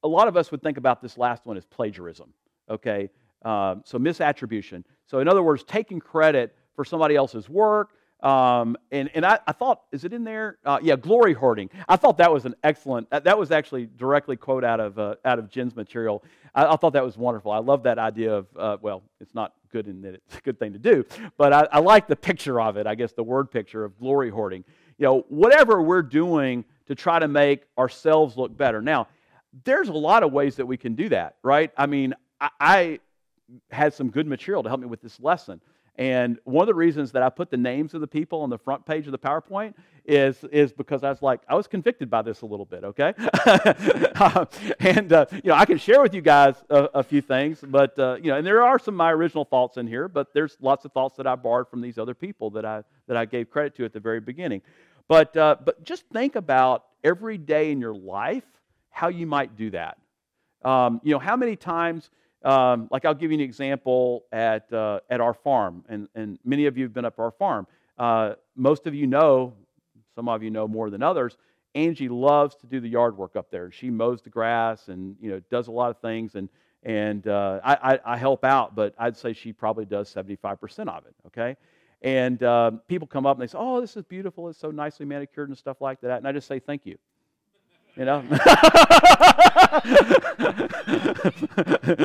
[0.03, 2.33] a lot of us would think about this last one as plagiarism,
[2.69, 3.09] okay?
[3.43, 4.83] Um, so, misattribution.
[5.05, 7.89] So, in other words, taking credit for somebody else's work.
[8.21, 10.57] Um, and and I, I, thought, is it in there?
[10.63, 11.69] Uh, yeah, glory hoarding.
[11.89, 13.09] I thought that was an excellent.
[13.09, 16.23] That was actually directly quote out of uh, out of Jen's material.
[16.55, 17.51] I, I, thought that was wonderful.
[17.51, 20.59] I love that idea of uh, well, it's not good in that it's a good
[20.59, 21.03] thing to do.
[21.35, 24.29] But I, I like the picture of it, I guess the word picture of glory
[24.29, 24.63] hoarding.
[24.97, 28.81] You know, whatever we're doing to try to make ourselves look better.
[28.81, 29.07] Now,
[29.65, 31.71] there's a lot of ways that we can do that, right?
[31.75, 32.99] I mean, I, I
[33.71, 35.59] had some good material to help me with this lesson.
[35.95, 38.57] And one of the reasons that I put the names of the people on the
[38.57, 39.75] front page of the PowerPoint
[40.05, 43.13] is, is because I was like, I was convicted by this a little bit, okay?
[44.79, 47.97] and, uh, you know, I can share with you guys a, a few things, but,
[47.99, 50.57] uh, you know, and there are some of my original thoughts in here, but there's
[50.59, 53.51] lots of thoughts that I borrowed from these other people that I, that I gave
[53.51, 54.63] credit to at the very beginning.
[55.07, 58.45] But, uh, but just think about every day in your life
[58.89, 59.97] how you might do that.
[60.63, 62.09] Um, you know, how many times
[62.43, 66.65] um, like I'll give you an example at, uh, at our farm, and, and many
[66.65, 67.67] of you have been up our farm.
[67.97, 69.53] Uh, most of you know,
[70.15, 71.37] some of you know more than others,
[71.75, 73.71] Angie loves to do the yard work up there.
[73.71, 76.49] She mows the grass and you know does a lot of things, and
[76.83, 81.05] and uh, I, I, I, help out, but I'd say she probably does 75% of
[81.05, 81.15] it.
[81.27, 81.55] Okay,
[82.01, 84.49] and um, people come up and they say, "Oh, this is beautiful.
[84.49, 86.97] It's so nicely manicured and stuff like that," and I just say, "Thank you."
[87.95, 88.23] You know?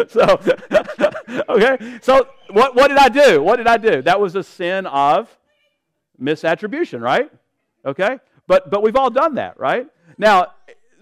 [0.08, 0.38] so,
[1.48, 1.98] okay.
[2.02, 3.42] So, what, what did I do?
[3.42, 4.02] What did I do?
[4.02, 5.34] That was a sin of
[6.20, 7.30] misattribution, right?
[7.86, 8.18] Okay?
[8.46, 9.86] But, but we've all done that, right?
[10.18, 10.48] Now,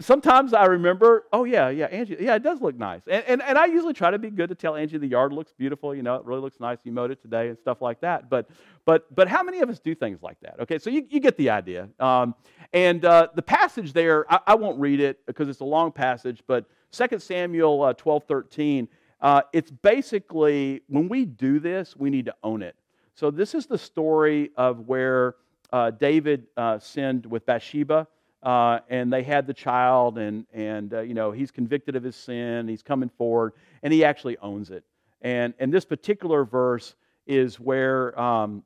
[0.01, 3.03] sometimes I remember, oh, yeah, yeah, Angie, yeah, it does look nice.
[3.07, 5.53] And, and, and I usually try to be good to tell Angie the yard looks
[5.53, 6.79] beautiful, you know, it really looks nice.
[6.85, 8.29] You mowed it today and stuff like that.
[8.29, 8.49] But,
[8.85, 10.61] but, but how many of us do things like that?
[10.61, 11.89] Okay, so you, you get the idea.
[11.99, 12.35] Um,
[12.73, 16.43] and uh, the passage there, I, I, won't read it because it's a long passage,
[16.47, 18.89] but 2 Samuel uh, 12 13,
[19.21, 22.77] uh, it's basically when we do this, we need to own it.
[23.15, 25.37] So this is the story of where
[25.73, 28.07] uh, David uh, sinned with Bathsheba
[28.47, 32.15] uh, and they had the child, and, and uh, you know, he's convicted of his
[32.15, 34.85] sin, he's coming forward, and he actually owns it.
[35.21, 36.95] And, and this particular verse
[37.27, 38.63] is where um,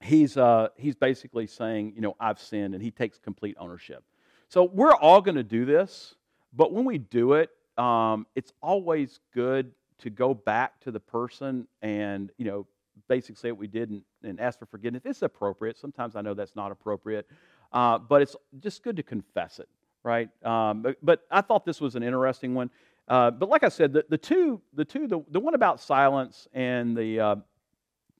[0.00, 4.02] he's, uh, he's basically saying, you know, I've sinned, and he takes complete ownership.
[4.48, 6.14] So we're all going to do this,
[6.54, 11.66] but when we do it, um, it's always good to go back to the person
[11.82, 12.66] and you know
[13.08, 15.02] basically say what we did and, and ask for forgiveness.
[15.04, 15.78] It's appropriate.
[15.78, 17.28] Sometimes I know that's not appropriate,
[17.74, 19.68] uh, but it's just good to confess it,
[20.04, 20.30] right?
[20.44, 22.70] Um, but, but, I thought this was an interesting one.
[23.08, 26.48] Uh, but like I said, the, the two, the two, the, the one about silence
[26.54, 27.36] and the uh,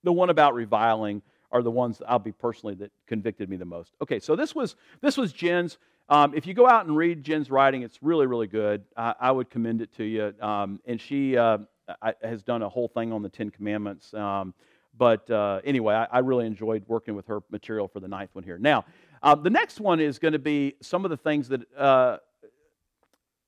[0.03, 3.95] the one about reviling are the ones I'll be personally that convicted me the most.
[4.01, 5.79] Okay, so this was this was Jen's.
[6.07, 8.83] Um, if you go out and read Jen's writing, it's really really good.
[8.95, 10.33] I, I would commend it to you.
[10.39, 11.59] Um, and she uh,
[12.21, 14.13] has done a whole thing on the Ten Commandments.
[14.13, 14.53] Um,
[14.97, 18.43] but uh, anyway, I, I, really enjoyed working with her material for the ninth one
[18.43, 18.57] here.
[18.57, 18.85] Now,
[19.25, 22.17] uh, the next one is going to be some of the things that uh,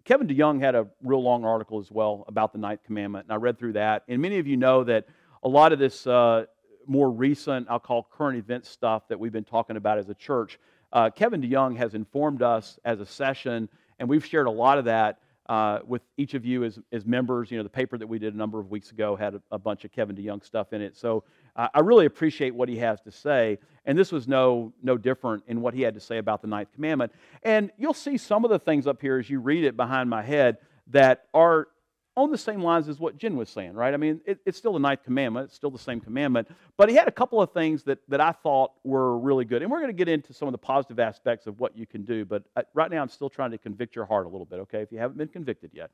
[0.05, 3.35] Kevin DeYoung had a real long article as well about the ninth commandment, and I
[3.35, 4.03] read through that.
[4.07, 5.05] And many of you know that
[5.43, 6.45] a lot of this uh,
[6.87, 10.59] more recent, I'll call current event stuff that we've been talking about as a church,
[10.93, 14.85] uh, Kevin DeYoung has informed us as a session, and we've shared a lot of
[14.85, 17.51] that uh, with each of you as, as members.
[17.51, 19.59] You know, the paper that we did a number of weeks ago had a, a
[19.59, 20.97] bunch of Kevin DeYoung stuff in it.
[20.97, 21.23] So
[21.57, 23.57] I really appreciate what he has to say.
[23.85, 26.69] And this was no, no different in what he had to say about the ninth
[26.73, 27.11] commandment.
[27.43, 30.21] And you'll see some of the things up here as you read it behind my
[30.21, 31.67] head that are
[32.17, 33.93] on the same lines as what Jen was saying, right?
[33.93, 36.95] I mean, it, it's still the ninth commandment, it's still the same commandment, but he
[36.95, 39.61] had a couple of things that, that I thought were really good.
[39.61, 42.03] And we're going to get into some of the positive aspects of what you can
[42.03, 44.59] do, but uh, right now I'm still trying to convict your heart a little bit,
[44.61, 45.91] okay, if you haven't been convicted yet.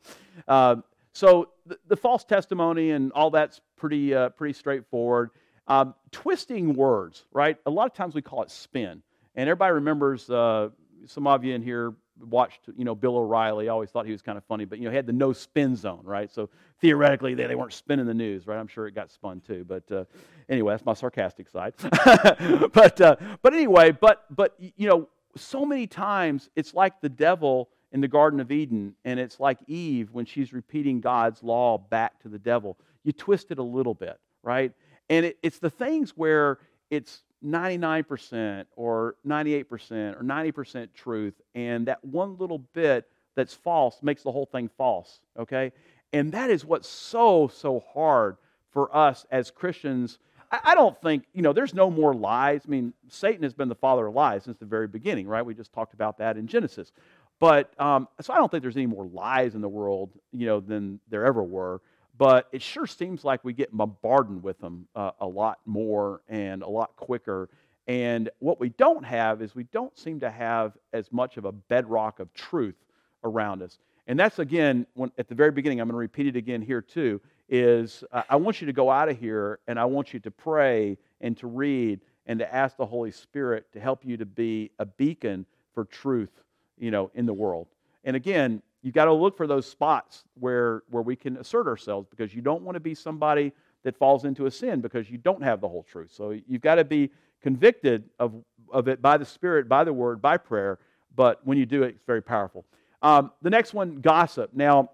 [0.47, 0.77] Uh,
[1.11, 5.29] so the, the, false testimony and all that's pretty, uh, pretty straightforward.
[5.67, 7.57] Um, twisting words, right?
[7.65, 9.01] A lot of times we call it spin.
[9.35, 10.69] And everybody remembers, uh,
[11.07, 13.69] some of you in here watched, you know, Bill O'Reilly.
[13.69, 15.33] I always thought he was kind of funny, but you know, he had the no
[15.33, 16.31] spin zone, right?
[16.31, 16.49] So
[16.79, 18.59] theoretically, they, they weren't spinning the news, right?
[18.59, 19.65] I'm sure it got spun too.
[19.67, 20.05] But uh,
[20.49, 21.73] anyway, that's my sarcastic side.
[22.73, 27.69] but uh, but anyway, but but you know, so many times it's like the devil
[27.91, 32.19] in the Garden of Eden, and it's like Eve when she's repeating God's law back
[32.21, 32.77] to the devil.
[33.03, 34.71] You twist it a little bit, right?
[35.09, 42.03] And it, it's the things where it's 99% or 98% or 90% truth, and that
[42.03, 45.71] one little bit that's false makes the whole thing false, okay?
[46.13, 48.37] And that is what's so, so hard
[48.71, 50.19] for us as Christians.
[50.51, 52.61] I don't think, you know, there's no more lies.
[52.65, 55.43] I mean, Satan has been the father of lies since the very beginning, right?
[55.43, 56.91] We just talked about that in Genesis.
[57.39, 60.59] But, um, so I don't think there's any more lies in the world, you know,
[60.59, 61.81] than there ever were
[62.17, 66.61] but it sure seems like we get bombarded with them uh, a lot more and
[66.61, 67.49] a lot quicker.
[67.87, 71.51] And what we don't have is we don't seem to have as much of a
[71.51, 72.75] bedrock of truth
[73.23, 73.79] around us.
[74.07, 76.81] And that's again, when, at the very beginning, I'm going to repeat it again here
[76.81, 80.19] too, is uh, I want you to go out of here and I want you
[80.21, 84.25] to pray and to read and to ask the Holy Spirit to help you to
[84.25, 86.31] be a beacon for truth,
[86.77, 87.67] you know, in the world.
[88.03, 92.05] And again, you've got to look for those spots where, where we can assert ourselves
[92.09, 93.51] because you don't want to be somebody
[93.83, 96.11] that falls into a sin because you don't have the whole truth.
[96.13, 97.09] So you've got to be
[97.41, 98.33] convicted of,
[98.71, 100.79] of it by the Spirit, by the Word, by prayer.
[101.15, 102.65] But when you do it, it's very powerful.
[103.01, 104.51] Um, the next one, gossip.
[104.53, 104.91] Now,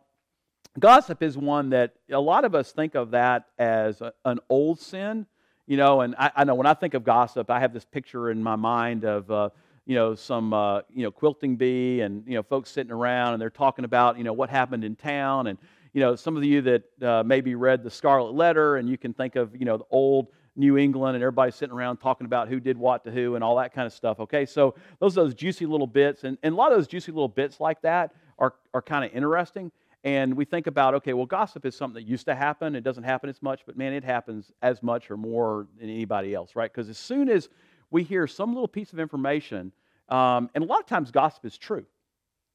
[0.79, 4.79] gossip is one that a lot of us think of that as a, an old
[4.79, 5.25] sin.
[5.65, 8.29] You know, and I, I, know when I think of gossip, I have this picture
[8.29, 9.31] in my mind of.
[9.31, 9.49] Uh,
[9.89, 13.41] you know, some, uh, you know, quilting bee and, you know, folks sitting around and
[13.41, 15.47] they're talking about, you know, what happened in town.
[15.47, 15.57] And,
[15.93, 19.15] you know, some of you that uh, maybe read the Scarlet Letter and you can
[19.15, 22.59] think of, you know, the old New England and everybody sitting around talking about who
[22.59, 24.19] did what to who and all that kind of stuff.
[24.19, 26.23] Okay, so those those juicy little bits.
[26.23, 29.11] And, and a lot of those juicy little bits like that are, are kind of
[29.11, 29.71] interesting.
[30.03, 32.75] And we think about, okay, well, gossip is something that used to happen.
[32.75, 36.35] It doesn't happen as much, but man, it happens as much or more than anybody
[36.35, 36.71] else, right?
[36.71, 37.49] Because as soon as
[37.91, 39.71] we hear some little piece of information,
[40.09, 41.85] um, and a lot of times gossip is true,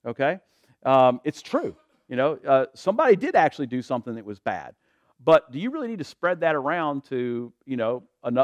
[0.06, 0.40] okay?
[0.84, 1.76] Um, it's true.
[2.08, 4.74] You know, uh, somebody did actually do something that was bad.
[5.24, 8.02] But do you really need to spread that around to, you know,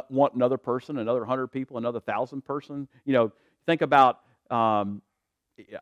[0.08, 2.88] want another person, another hundred people, another thousand person?
[3.04, 3.32] You know,
[3.66, 4.20] think about,
[4.50, 5.02] um,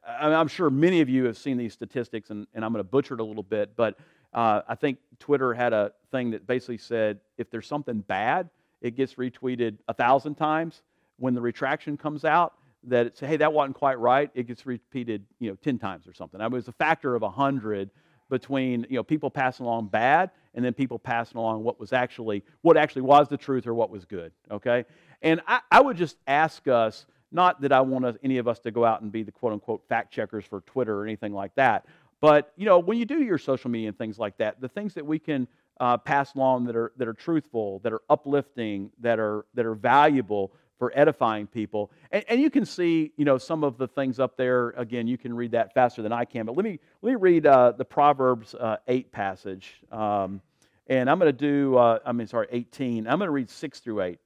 [0.04, 3.14] I'm sure many of you have seen these statistics, and, and I'm going to butcher
[3.14, 3.96] it a little bit, but
[4.34, 8.50] uh, I think Twitter had a thing that basically said if there's something bad,
[8.80, 10.82] it gets retweeted a thousand times.
[11.18, 15.24] When the retraction comes out, that it's, hey, that wasn't quite right, it gets repeated,
[15.40, 16.40] you know, 10 times or something.
[16.40, 17.90] I mean, it was a factor of 100
[18.30, 22.44] between, you know, people passing along bad and then people passing along what was actually,
[22.62, 24.84] what actually was the truth or what was good, okay?
[25.22, 28.58] And I, I would just ask us, not that I want us, any of us
[28.60, 31.54] to go out and be the quote unquote fact checkers for Twitter or anything like
[31.56, 31.86] that,
[32.20, 34.94] but, you know, when you do your social media and things like that, the things
[34.94, 35.46] that we can
[35.80, 39.74] uh, pass along that are, that are truthful, that are uplifting, that are, that are
[39.76, 41.90] valuable, for edifying people.
[42.10, 44.70] And, and you can see, you know, some of the things up there.
[44.70, 46.46] Again, you can read that faster than I can.
[46.46, 50.40] But let me let me read uh, the Proverbs uh, eight passage, um,
[50.86, 51.76] and I'm going to do.
[51.76, 53.06] Uh, I mean, sorry, 18.
[53.06, 54.20] I'm going to read six through eight.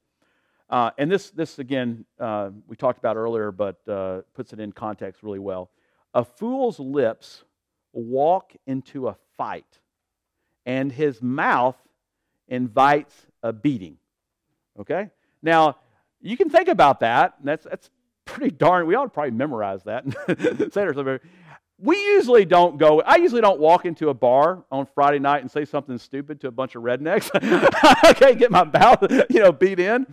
[0.70, 4.72] Uh, and this this again uh, we talked about earlier, but uh, puts it in
[4.72, 5.70] context really well.
[6.14, 7.44] A fool's lips
[7.92, 9.80] walk into a fight,
[10.66, 11.76] and his mouth
[12.48, 13.96] invites a beating.
[14.78, 15.10] Okay?
[15.42, 15.76] Now,
[16.22, 17.34] you can think about that.
[17.42, 17.90] That's, that's
[18.24, 20.14] pretty darn, we ought to probably memorize that and
[20.72, 21.18] say it or something.
[21.78, 25.50] We usually don't go, I usually don't walk into a bar on Friday night and
[25.50, 27.28] say something stupid to a bunch of rednecks.
[28.04, 30.06] I can't get my mouth, you know, beat in.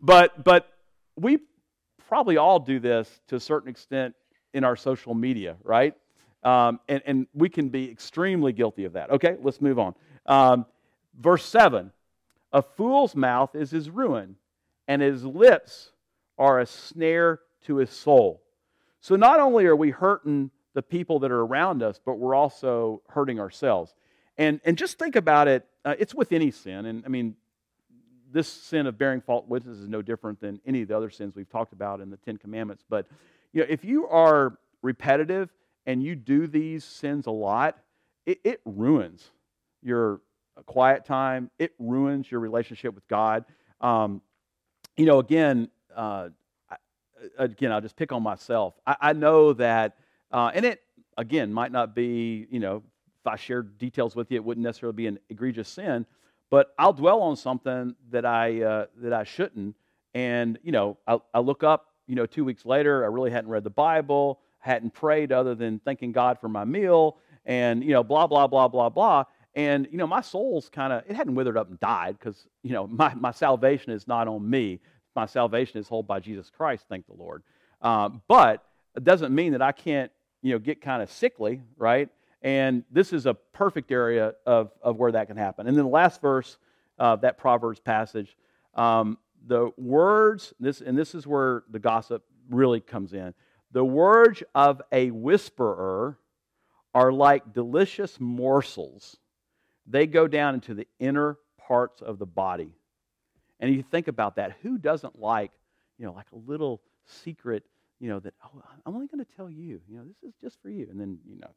[0.00, 0.72] But, but
[1.16, 1.38] we
[2.08, 4.14] probably all do this to a certain extent
[4.54, 5.94] in our social media, right?
[6.44, 9.10] Um, and, and we can be extremely guilty of that.
[9.10, 9.94] Okay, let's move on.
[10.26, 10.66] Um,
[11.18, 11.90] verse 7
[12.52, 14.36] A fool's mouth is his ruin,
[14.88, 15.90] and his lips
[16.38, 18.42] are a snare to his soul.
[19.00, 23.02] So not only are we hurting the people that are around us, but we're also
[23.08, 23.94] hurting ourselves.
[24.36, 26.86] And, and just think about it, uh, it's with any sin.
[26.86, 27.36] And I mean,
[28.30, 31.34] this sin of bearing false witness is no different than any of the other sins
[31.34, 32.84] we've talked about in the Ten Commandments.
[32.88, 33.06] But
[33.52, 35.48] you know, if you are repetitive
[35.86, 37.78] and you do these sins a lot,
[38.26, 39.30] it, it ruins
[39.82, 40.20] your
[40.66, 41.50] quiet time.
[41.58, 43.44] It ruins your relationship with God.
[43.80, 44.20] Um,
[44.96, 46.28] you know, again, uh,
[47.38, 48.74] again, I'll just pick on myself.
[48.86, 49.96] I, I know that,
[50.32, 50.82] uh, and it
[51.16, 52.82] again might not be, you know,
[53.20, 56.06] if I shared details with you, it wouldn't necessarily be an egregious sin,
[56.50, 59.76] but I'll dwell on something that I uh, that I shouldn't,
[60.14, 63.50] and you know, I, I look up, you know, two weeks later, I really hadn't
[63.50, 68.04] read the Bible, hadn't prayed other than thanking God for my meal, and you know,
[68.04, 69.24] blah blah blah blah blah.
[69.56, 72.72] And, you know, my soul's kind of, it hadn't withered up and died because, you
[72.72, 74.80] know, my, my salvation is not on me.
[75.16, 77.42] My salvation is held by Jesus Christ, thank the Lord.
[77.80, 78.62] Um, but
[78.94, 82.10] it doesn't mean that I can't, you know, get kind of sickly, right?
[82.42, 85.66] And this is a perfect area of, of where that can happen.
[85.66, 86.58] And then the last verse
[86.98, 88.36] of that Proverbs passage,
[88.74, 93.32] um, the words, this, and this is where the gossip really comes in.
[93.72, 96.18] The words of a whisperer
[96.94, 99.16] are like delicious morsels
[99.86, 102.70] they go down into the inner parts of the body.
[103.60, 104.56] And you think about that.
[104.62, 105.50] Who doesn't like,
[105.98, 107.64] you know, like a little secret,
[108.00, 110.60] you know, that, oh, I'm only going to tell you, you know, this is just
[110.60, 110.86] for you.
[110.90, 111.48] And then, you know,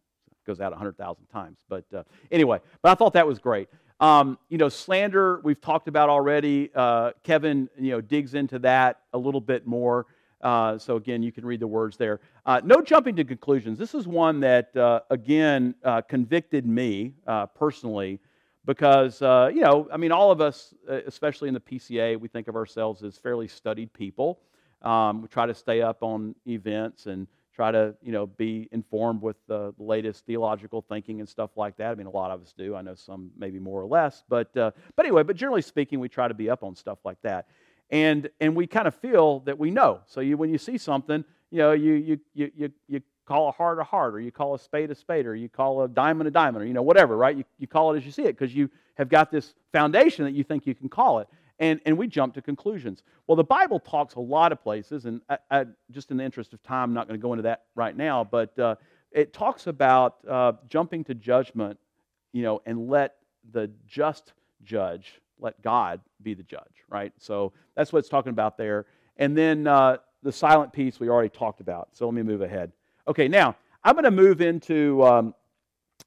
[0.45, 1.59] goes out 100,000 times.
[1.67, 3.69] But uh, anyway, but I thought that was great.
[3.99, 6.71] Um, you know, slander, we've talked about already.
[6.73, 10.07] Uh, Kevin, you know, digs into that a little bit more.
[10.41, 12.19] Uh, so again, you can read the words there.
[12.45, 13.77] Uh, no jumping to conclusions.
[13.77, 18.19] This is one that, uh, again, uh, convicted me uh, personally
[18.65, 22.47] because, uh, you know, I mean, all of us, especially in the PCA, we think
[22.47, 24.39] of ourselves as fairly studied people.
[24.81, 29.21] Um, we try to stay up on events and try to, you know, be informed
[29.21, 31.91] with the latest theological thinking and stuff like that.
[31.91, 32.75] I mean, a lot of us do.
[32.75, 36.29] I know some maybe more or less, but but anyway, but generally speaking, we try
[36.29, 37.47] to be up on stuff like that
[37.89, 40.01] and and we kind of feel that we know.
[40.05, 43.51] So you, when you see something, you know, you you you you, you call a
[43.51, 46.27] heart a heart, or you call a spade a spade, or you call a diamond
[46.27, 47.35] a diamond, or you know whatever, right?
[47.35, 50.33] You you call it as you see it because you have got this foundation that
[50.33, 51.27] you think you can call it.
[51.61, 53.03] And, and we jump to conclusions.
[53.27, 56.53] Well, the Bible talks a lot of places, and I, I, just in the interest
[56.53, 58.75] of time, I'm not going to go into that right now, but uh,
[59.11, 61.77] it talks about uh, jumping to judgment,
[62.31, 63.15] you know, and let
[63.51, 64.31] the just
[64.63, 67.13] judge let God be the judge, right?
[67.17, 68.85] So that's what it's talking about there.
[69.17, 71.89] And then uh, the silent piece we already talked about.
[71.93, 72.71] So let me move ahead.
[73.07, 75.33] Okay, now I'm going to move into um,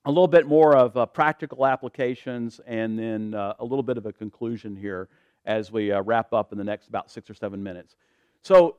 [0.04, 4.06] a little bit more of uh, practical applications and then uh, a little bit of
[4.06, 5.08] a conclusion here
[5.44, 7.96] as we uh, wrap up in the next about six or seven minutes.
[8.42, 8.76] So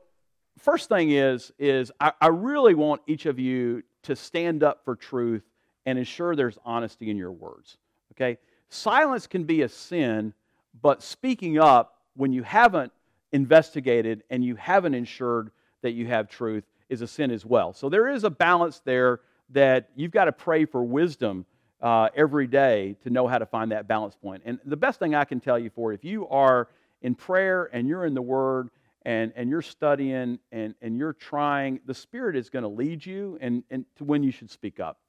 [0.57, 4.95] first thing is is I, I really want each of you to stand up for
[4.95, 5.43] truth
[5.85, 7.77] and ensure there's honesty in your words.
[8.13, 8.37] Okay,
[8.69, 10.33] silence can be a sin
[10.81, 12.91] but speaking up when you haven't
[13.31, 15.51] investigated and you haven't ensured
[15.81, 17.73] that you have truth is a sin as well.
[17.73, 21.45] So there is a balance there that you've got to pray for wisdom
[21.81, 24.43] uh, every day to know how to find that balance point.
[24.45, 26.69] And the best thing I can tell you for if you are
[27.01, 28.69] in prayer and you're in the Word
[29.05, 33.37] and, and you're studying and, and you're trying, the Spirit is going to lead you
[33.41, 34.99] and, and to when you should speak up.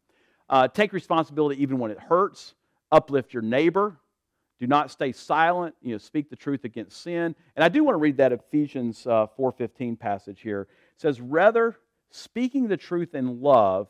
[0.51, 2.55] Uh, take responsibility even when it hurts.
[2.91, 3.97] Uplift your neighbor.
[4.65, 5.75] Do not stay silent.
[5.83, 7.37] You know, speak the truth against sin.
[7.55, 10.63] And I do want to read that Ephesians uh, 4.15 passage here.
[10.63, 11.77] It says, Rather,
[12.11, 13.89] speaking the truth in love,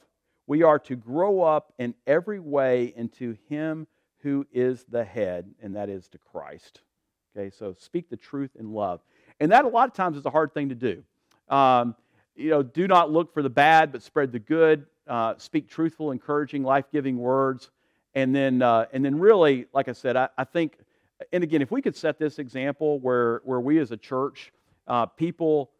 [0.49, 3.87] we are to grow up in every way into him
[4.19, 6.81] who is the head, and that is to Christ.
[7.37, 9.01] Okay, so speak the truth in love.
[9.39, 11.05] And that a lot of times is a hard thing to do.
[11.49, 11.95] Um,
[12.35, 14.87] you know, do not look for the bad, but spread the good.
[15.07, 17.71] Uh, speak truthful, encouraging, life-giving words,
[18.15, 20.79] and then uh, and then really, like I said, I, I, think,
[21.33, 24.53] and again, if we could set this example where where we as a church,
[24.87, 25.71] uh, people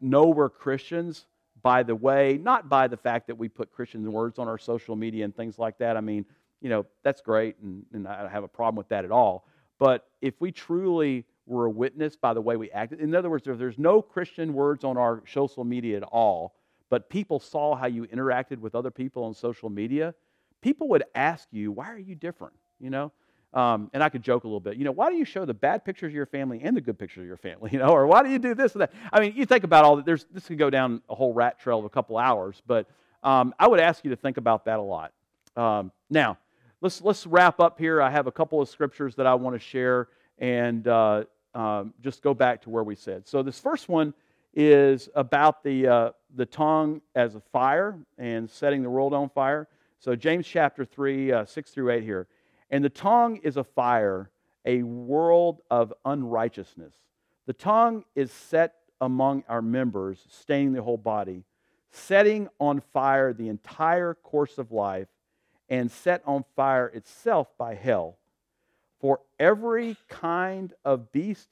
[0.00, 1.26] know we're Christians
[1.66, 4.94] by the way, not by the fact that we put Christian words on our social
[4.94, 5.96] media and things like that.
[5.96, 6.24] I mean,
[6.60, 9.48] you know, that's great, and, and I don't have a problem with that at all.
[9.80, 13.48] But if we truly were a witness by the way we acted, in other words,
[13.48, 16.54] if there's no Christian words on our social media at all,
[16.88, 20.14] but people saw how you interacted with other people on social media,
[20.60, 22.54] people would ask you, why are you different?
[22.80, 23.12] You know?
[23.54, 25.54] Um, and I could joke a little bit, you know, why do you show the
[25.54, 28.06] bad pictures of your family and the good pictures of your family, you know, or
[28.06, 28.92] why do you do this and that?
[29.10, 30.04] I mean, you think about all that.
[30.04, 32.86] There's this could go down a whole rat trail of a couple hours, but
[33.22, 35.12] um, I would ask you to think about that a lot.
[35.56, 36.36] Um, now,
[36.82, 38.02] let's let's wrap up here.
[38.02, 42.22] I have a couple of scriptures that I want to share, and uh, um, just
[42.22, 43.26] go back to where we said.
[43.26, 44.12] So this first one
[44.54, 49.66] is about the uh, the tongue as a fire and setting the world on fire.
[49.98, 52.28] So James chapter three, uh, six through eight here,
[52.70, 54.30] and the tongue is a fire,
[54.64, 56.94] a world of unrighteousness.
[57.46, 61.44] The tongue is set among our members, staining the whole body,
[61.90, 65.08] setting on fire the entire course of life
[65.68, 68.18] and set on fire itself by hell.
[69.00, 71.48] For every kind of beast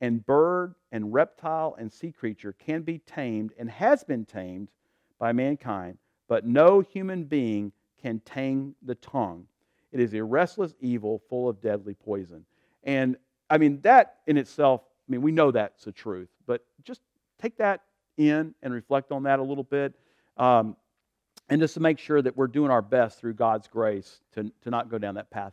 [0.00, 4.68] and bird and reptile and sea creature can be tamed and has been tamed
[5.18, 9.46] by mankind, but no human being can tame the tongue.
[9.92, 12.44] It is a restless evil full of deadly poison.
[12.84, 13.16] And
[13.50, 17.00] I mean, that in itself, I mean, we know that's the truth, but just
[17.40, 17.82] take that
[18.16, 19.94] in and reflect on that a little bit.
[20.36, 20.76] Um,
[21.48, 24.70] and just to make sure that we're doing our best through God's grace to, to
[24.70, 25.52] not go down that path.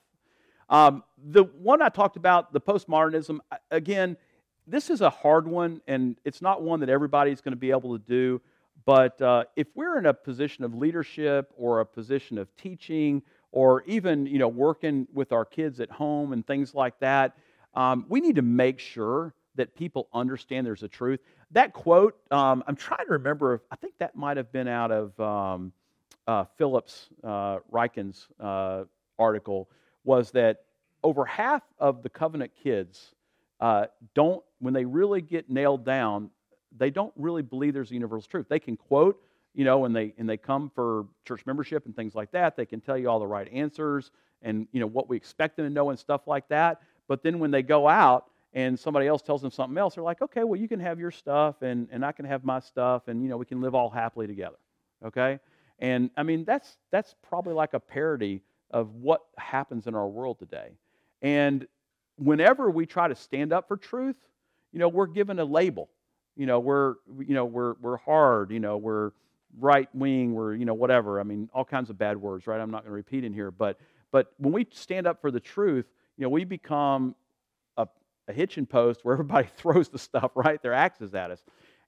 [0.70, 3.40] Um, the one I talked about, the postmodernism,
[3.72, 4.18] again,
[4.68, 7.98] this is a hard one, and it's not one that everybody's going to be able
[7.98, 8.42] to do.
[8.86, 13.22] But uh, if we're in a position of leadership or a position of teaching
[13.52, 17.38] or even you know working with our kids at home and things like that,
[17.74, 21.22] um, we need to make sure that people understand there's a truth.
[21.52, 23.56] That quote, um, I'm trying to remember.
[23.56, 25.72] If, I think that might have been out of um,
[26.28, 27.60] uh, Phillips uh,
[28.40, 28.84] uh,
[29.18, 29.70] article
[30.04, 30.64] was that
[31.04, 33.14] over half of the covenant kids
[33.60, 36.30] uh, don't, when they really get nailed down,
[36.78, 38.48] they don't really believe there's a universal truth.
[38.50, 39.22] They can quote,
[39.54, 42.66] you know, when they and they come for church membership and things like that, they
[42.66, 44.12] can tell you all the right answers
[44.42, 46.82] and you know what we expect them to know and stuff like that.
[47.08, 50.22] But then when they go out and somebody else tells them something else, they're like,
[50.22, 53.24] okay, well you can have your stuff and, and I can have my stuff and
[53.24, 54.58] you know we can live all happily together.
[55.06, 55.40] Okay?
[55.80, 60.40] And I mean, that's, that's probably like a parody of what happens in our world
[60.40, 60.72] today.
[61.22, 61.68] And
[62.18, 64.16] whenever we try to stand up for truth,
[64.72, 65.90] you know, we're given a label.
[66.36, 69.12] You know, we're, you know, we're, we're hard, you know, we're
[69.60, 71.20] right wing, we're, you know, whatever.
[71.20, 72.60] I mean, all kinds of bad words, right?
[72.60, 73.52] I'm not going to repeat in here.
[73.52, 73.80] But,
[74.12, 75.86] but when we stand up for the truth,
[76.18, 77.16] you know, we become
[77.78, 77.88] a,
[78.28, 80.62] a hitching post where everybody throws the stuff, right?
[80.62, 81.42] Their axes at us.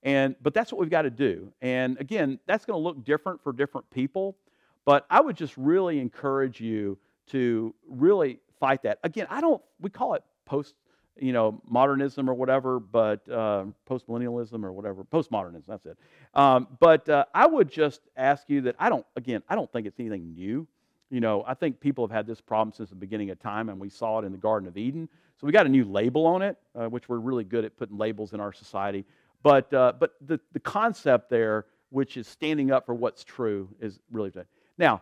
[0.03, 1.51] And, but that's what we've got to do.
[1.61, 4.37] And again, that's going to look different for different people.
[4.85, 6.97] But I would just really encourage you
[7.31, 8.99] to really fight that.
[9.03, 10.75] Again, I don't, we call it post,
[11.19, 15.97] you know, modernism or whatever, but uh, post millennialism or whatever, postmodernism, that's it.
[16.33, 19.87] Um, but uh, I would just ask you that I don't, again, I don't think
[19.87, 20.67] it's anything new.
[21.09, 23.79] You know, I think people have had this problem since the beginning of time, and
[23.79, 25.07] we saw it in the Garden of Eden.
[25.39, 27.97] So we got a new label on it, uh, which we're really good at putting
[27.97, 29.05] labels in our society.
[29.43, 33.99] But, uh, but the, the concept there, which is standing up for what's true, is
[34.11, 34.47] really good.
[34.77, 35.01] Now,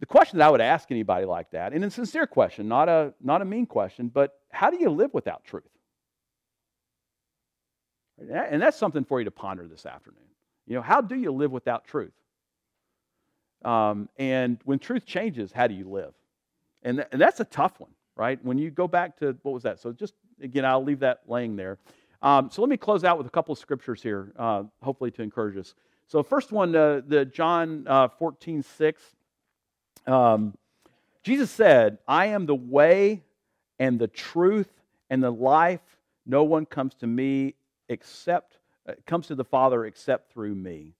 [0.00, 3.12] the question that I would ask anybody like that, and a sincere question, not a,
[3.20, 5.64] not a mean question, but how do you live without truth?
[8.18, 10.20] And that's something for you to ponder this afternoon.
[10.66, 12.12] You know, how do you live without truth?
[13.64, 16.12] Um, and when truth changes, how do you live?
[16.82, 18.42] And, th- and that's a tough one, right?
[18.44, 19.80] When you go back to, what was that?
[19.80, 21.78] So just, again, I'll leave that laying there.
[22.22, 25.22] Um, so let me close out with a couple of scriptures here, uh, hopefully to
[25.22, 25.74] encourage us.
[26.06, 29.02] So first one, uh, the John uh, 14, 6.
[30.06, 30.54] Um,
[31.22, 33.22] Jesus said, I am the way
[33.78, 34.70] and the truth
[35.10, 35.80] and the life.
[36.26, 37.54] No one comes to me
[37.88, 38.58] except,
[38.88, 40.94] uh, comes to the Father except through me.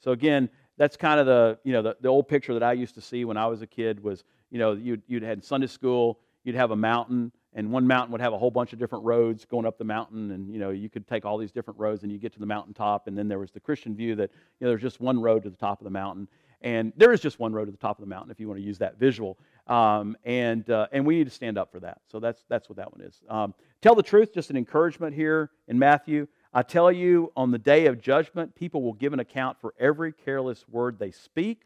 [0.00, 0.48] So again,
[0.78, 3.24] that's kind of the, you know, the, the old picture that I used to see
[3.24, 6.70] when I was a kid was, you know, you'd, you'd had Sunday school, you'd have
[6.70, 9.78] a mountain, and one mountain would have a whole bunch of different roads going up
[9.78, 12.32] the mountain and you know you could take all these different roads and you get
[12.32, 15.00] to the mountaintop and then there was the christian view that you know there's just
[15.00, 16.26] one road to the top of the mountain
[16.62, 18.58] and there is just one road to the top of the mountain if you want
[18.58, 22.00] to use that visual Um, and, uh, and we need to stand up for that.
[22.10, 23.20] So that's, that's what that one is.
[23.28, 26.26] Um, tell the truth, just an encouragement here in Matthew.
[26.52, 30.12] I tell you, on the day of judgment, people will give an account for every
[30.12, 31.62] careless word they speak.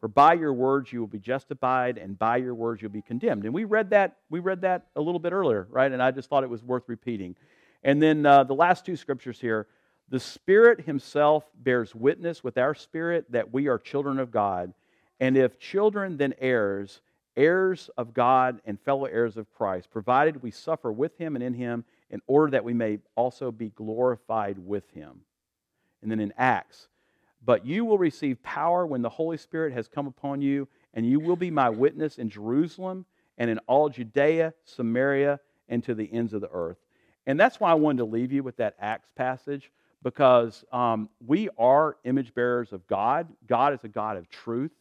[0.00, 3.44] For by your words you will be justified, and by your words you'll be condemned.
[3.44, 4.16] And we read that.
[4.30, 5.92] We read that a little bit earlier, right?
[5.92, 7.36] And I just thought it was worth repeating.
[7.82, 9.66] And then uh, the last two scriptures here:
[10.08, 14.72] the Spirit Himself bears witness with our spirit that we are children of God,
[15.18, 17.02] and if children, then heirs,
[17.40, 21.54] heirs of God and fellow heirs of Christ, provided we suffer with Him and in
[21.54, 25.20] Him, in order that we may also be glorified with Him.
[26.02, 26.88] And then in Acts
[27.44, 31.20] but you will receive power when the Holy Spirit has come upon you, and you
[31.20, 33.06] will be my witness in Jerusalem
[33.38, 36.76] and in all Judea, Samaria, and to the ends of the earth.
[37.26, 39.70] And that's why I wanted to leave you with that Acts passage,
[40.02, 43.28] because um, we are image bearers of God.
[43.46, 44.72] God is a God of truth.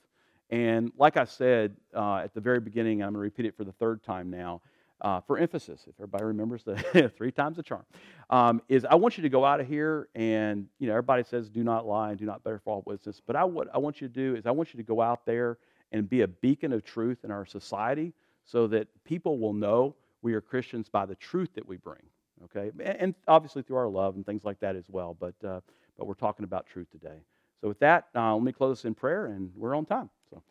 [0.49, 3.63] And like I said uh, at the very beginning, I'm going to repeat it for
[3.63, 4.61] the third time now
[5.01, 7.85] uh, for emphasis, if everybody remembers the three times the charm,
[8.29, 11.49] um, is I want you to go out of here and, you know, everybody says
[11.49, 13.21] do not lie and do not bear false witness.
[13.25, 15.25] But I, what I want you to do is I want you to go out
[15.25, 15.57] there
[15.91, 20.33] and be a beacon of truth in our society so that people will know we
[20.33, 22.01] are Christians by the truth that we bring.
[22.45, 22.71] Okay?
[22.83, 25.15] And obviously through our love and things like that as well.
[25.17, 25.61] But, uh,
[25.97, 27.21] but we're talking about truth today.
[27.61, 30.09] So with that, uh, let me close in prayer and we're on time.
[30.29, 30.41] So.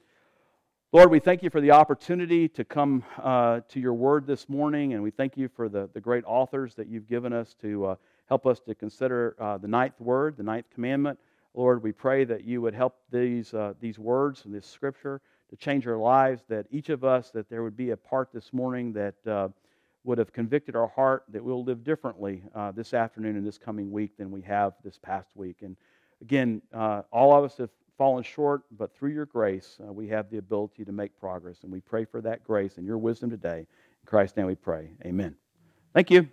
[0.92, 4.92] Lord, we thank you for the opportunity to come uh, to your word this morning,
[4.92, 7.94] and we thank you for the, the great authors that you've given us to uh,
[8.28, 11.18] help us to consider uh, the ninth word, the ninth commandment.
[11.54, 15.56] Lord, we pray that you would help these, uh, these words and this scripture to
[15.56, 18.92] change our lives, that each of us, that there would be a part this morning
[18.92, 19.48] that uh,
[20.04, 22.42] would have convicted our heart that we'll live differently
[22.74, 25.56] this afternoon and this coming week than we have this past week.
[25.62, 25.76] And
[26.22, 30.38] again, all of us have fallen short, but through your grace, uh, we have the
[30.38, 31.58] ability to make progress.
[31.64, 33.58] And we pray for that grace and your wisdom today.
[33.58, 34.90] In Christ's name we pray.
[35.04, 35.34] Amen.
[35.94, 36.28] Thank you.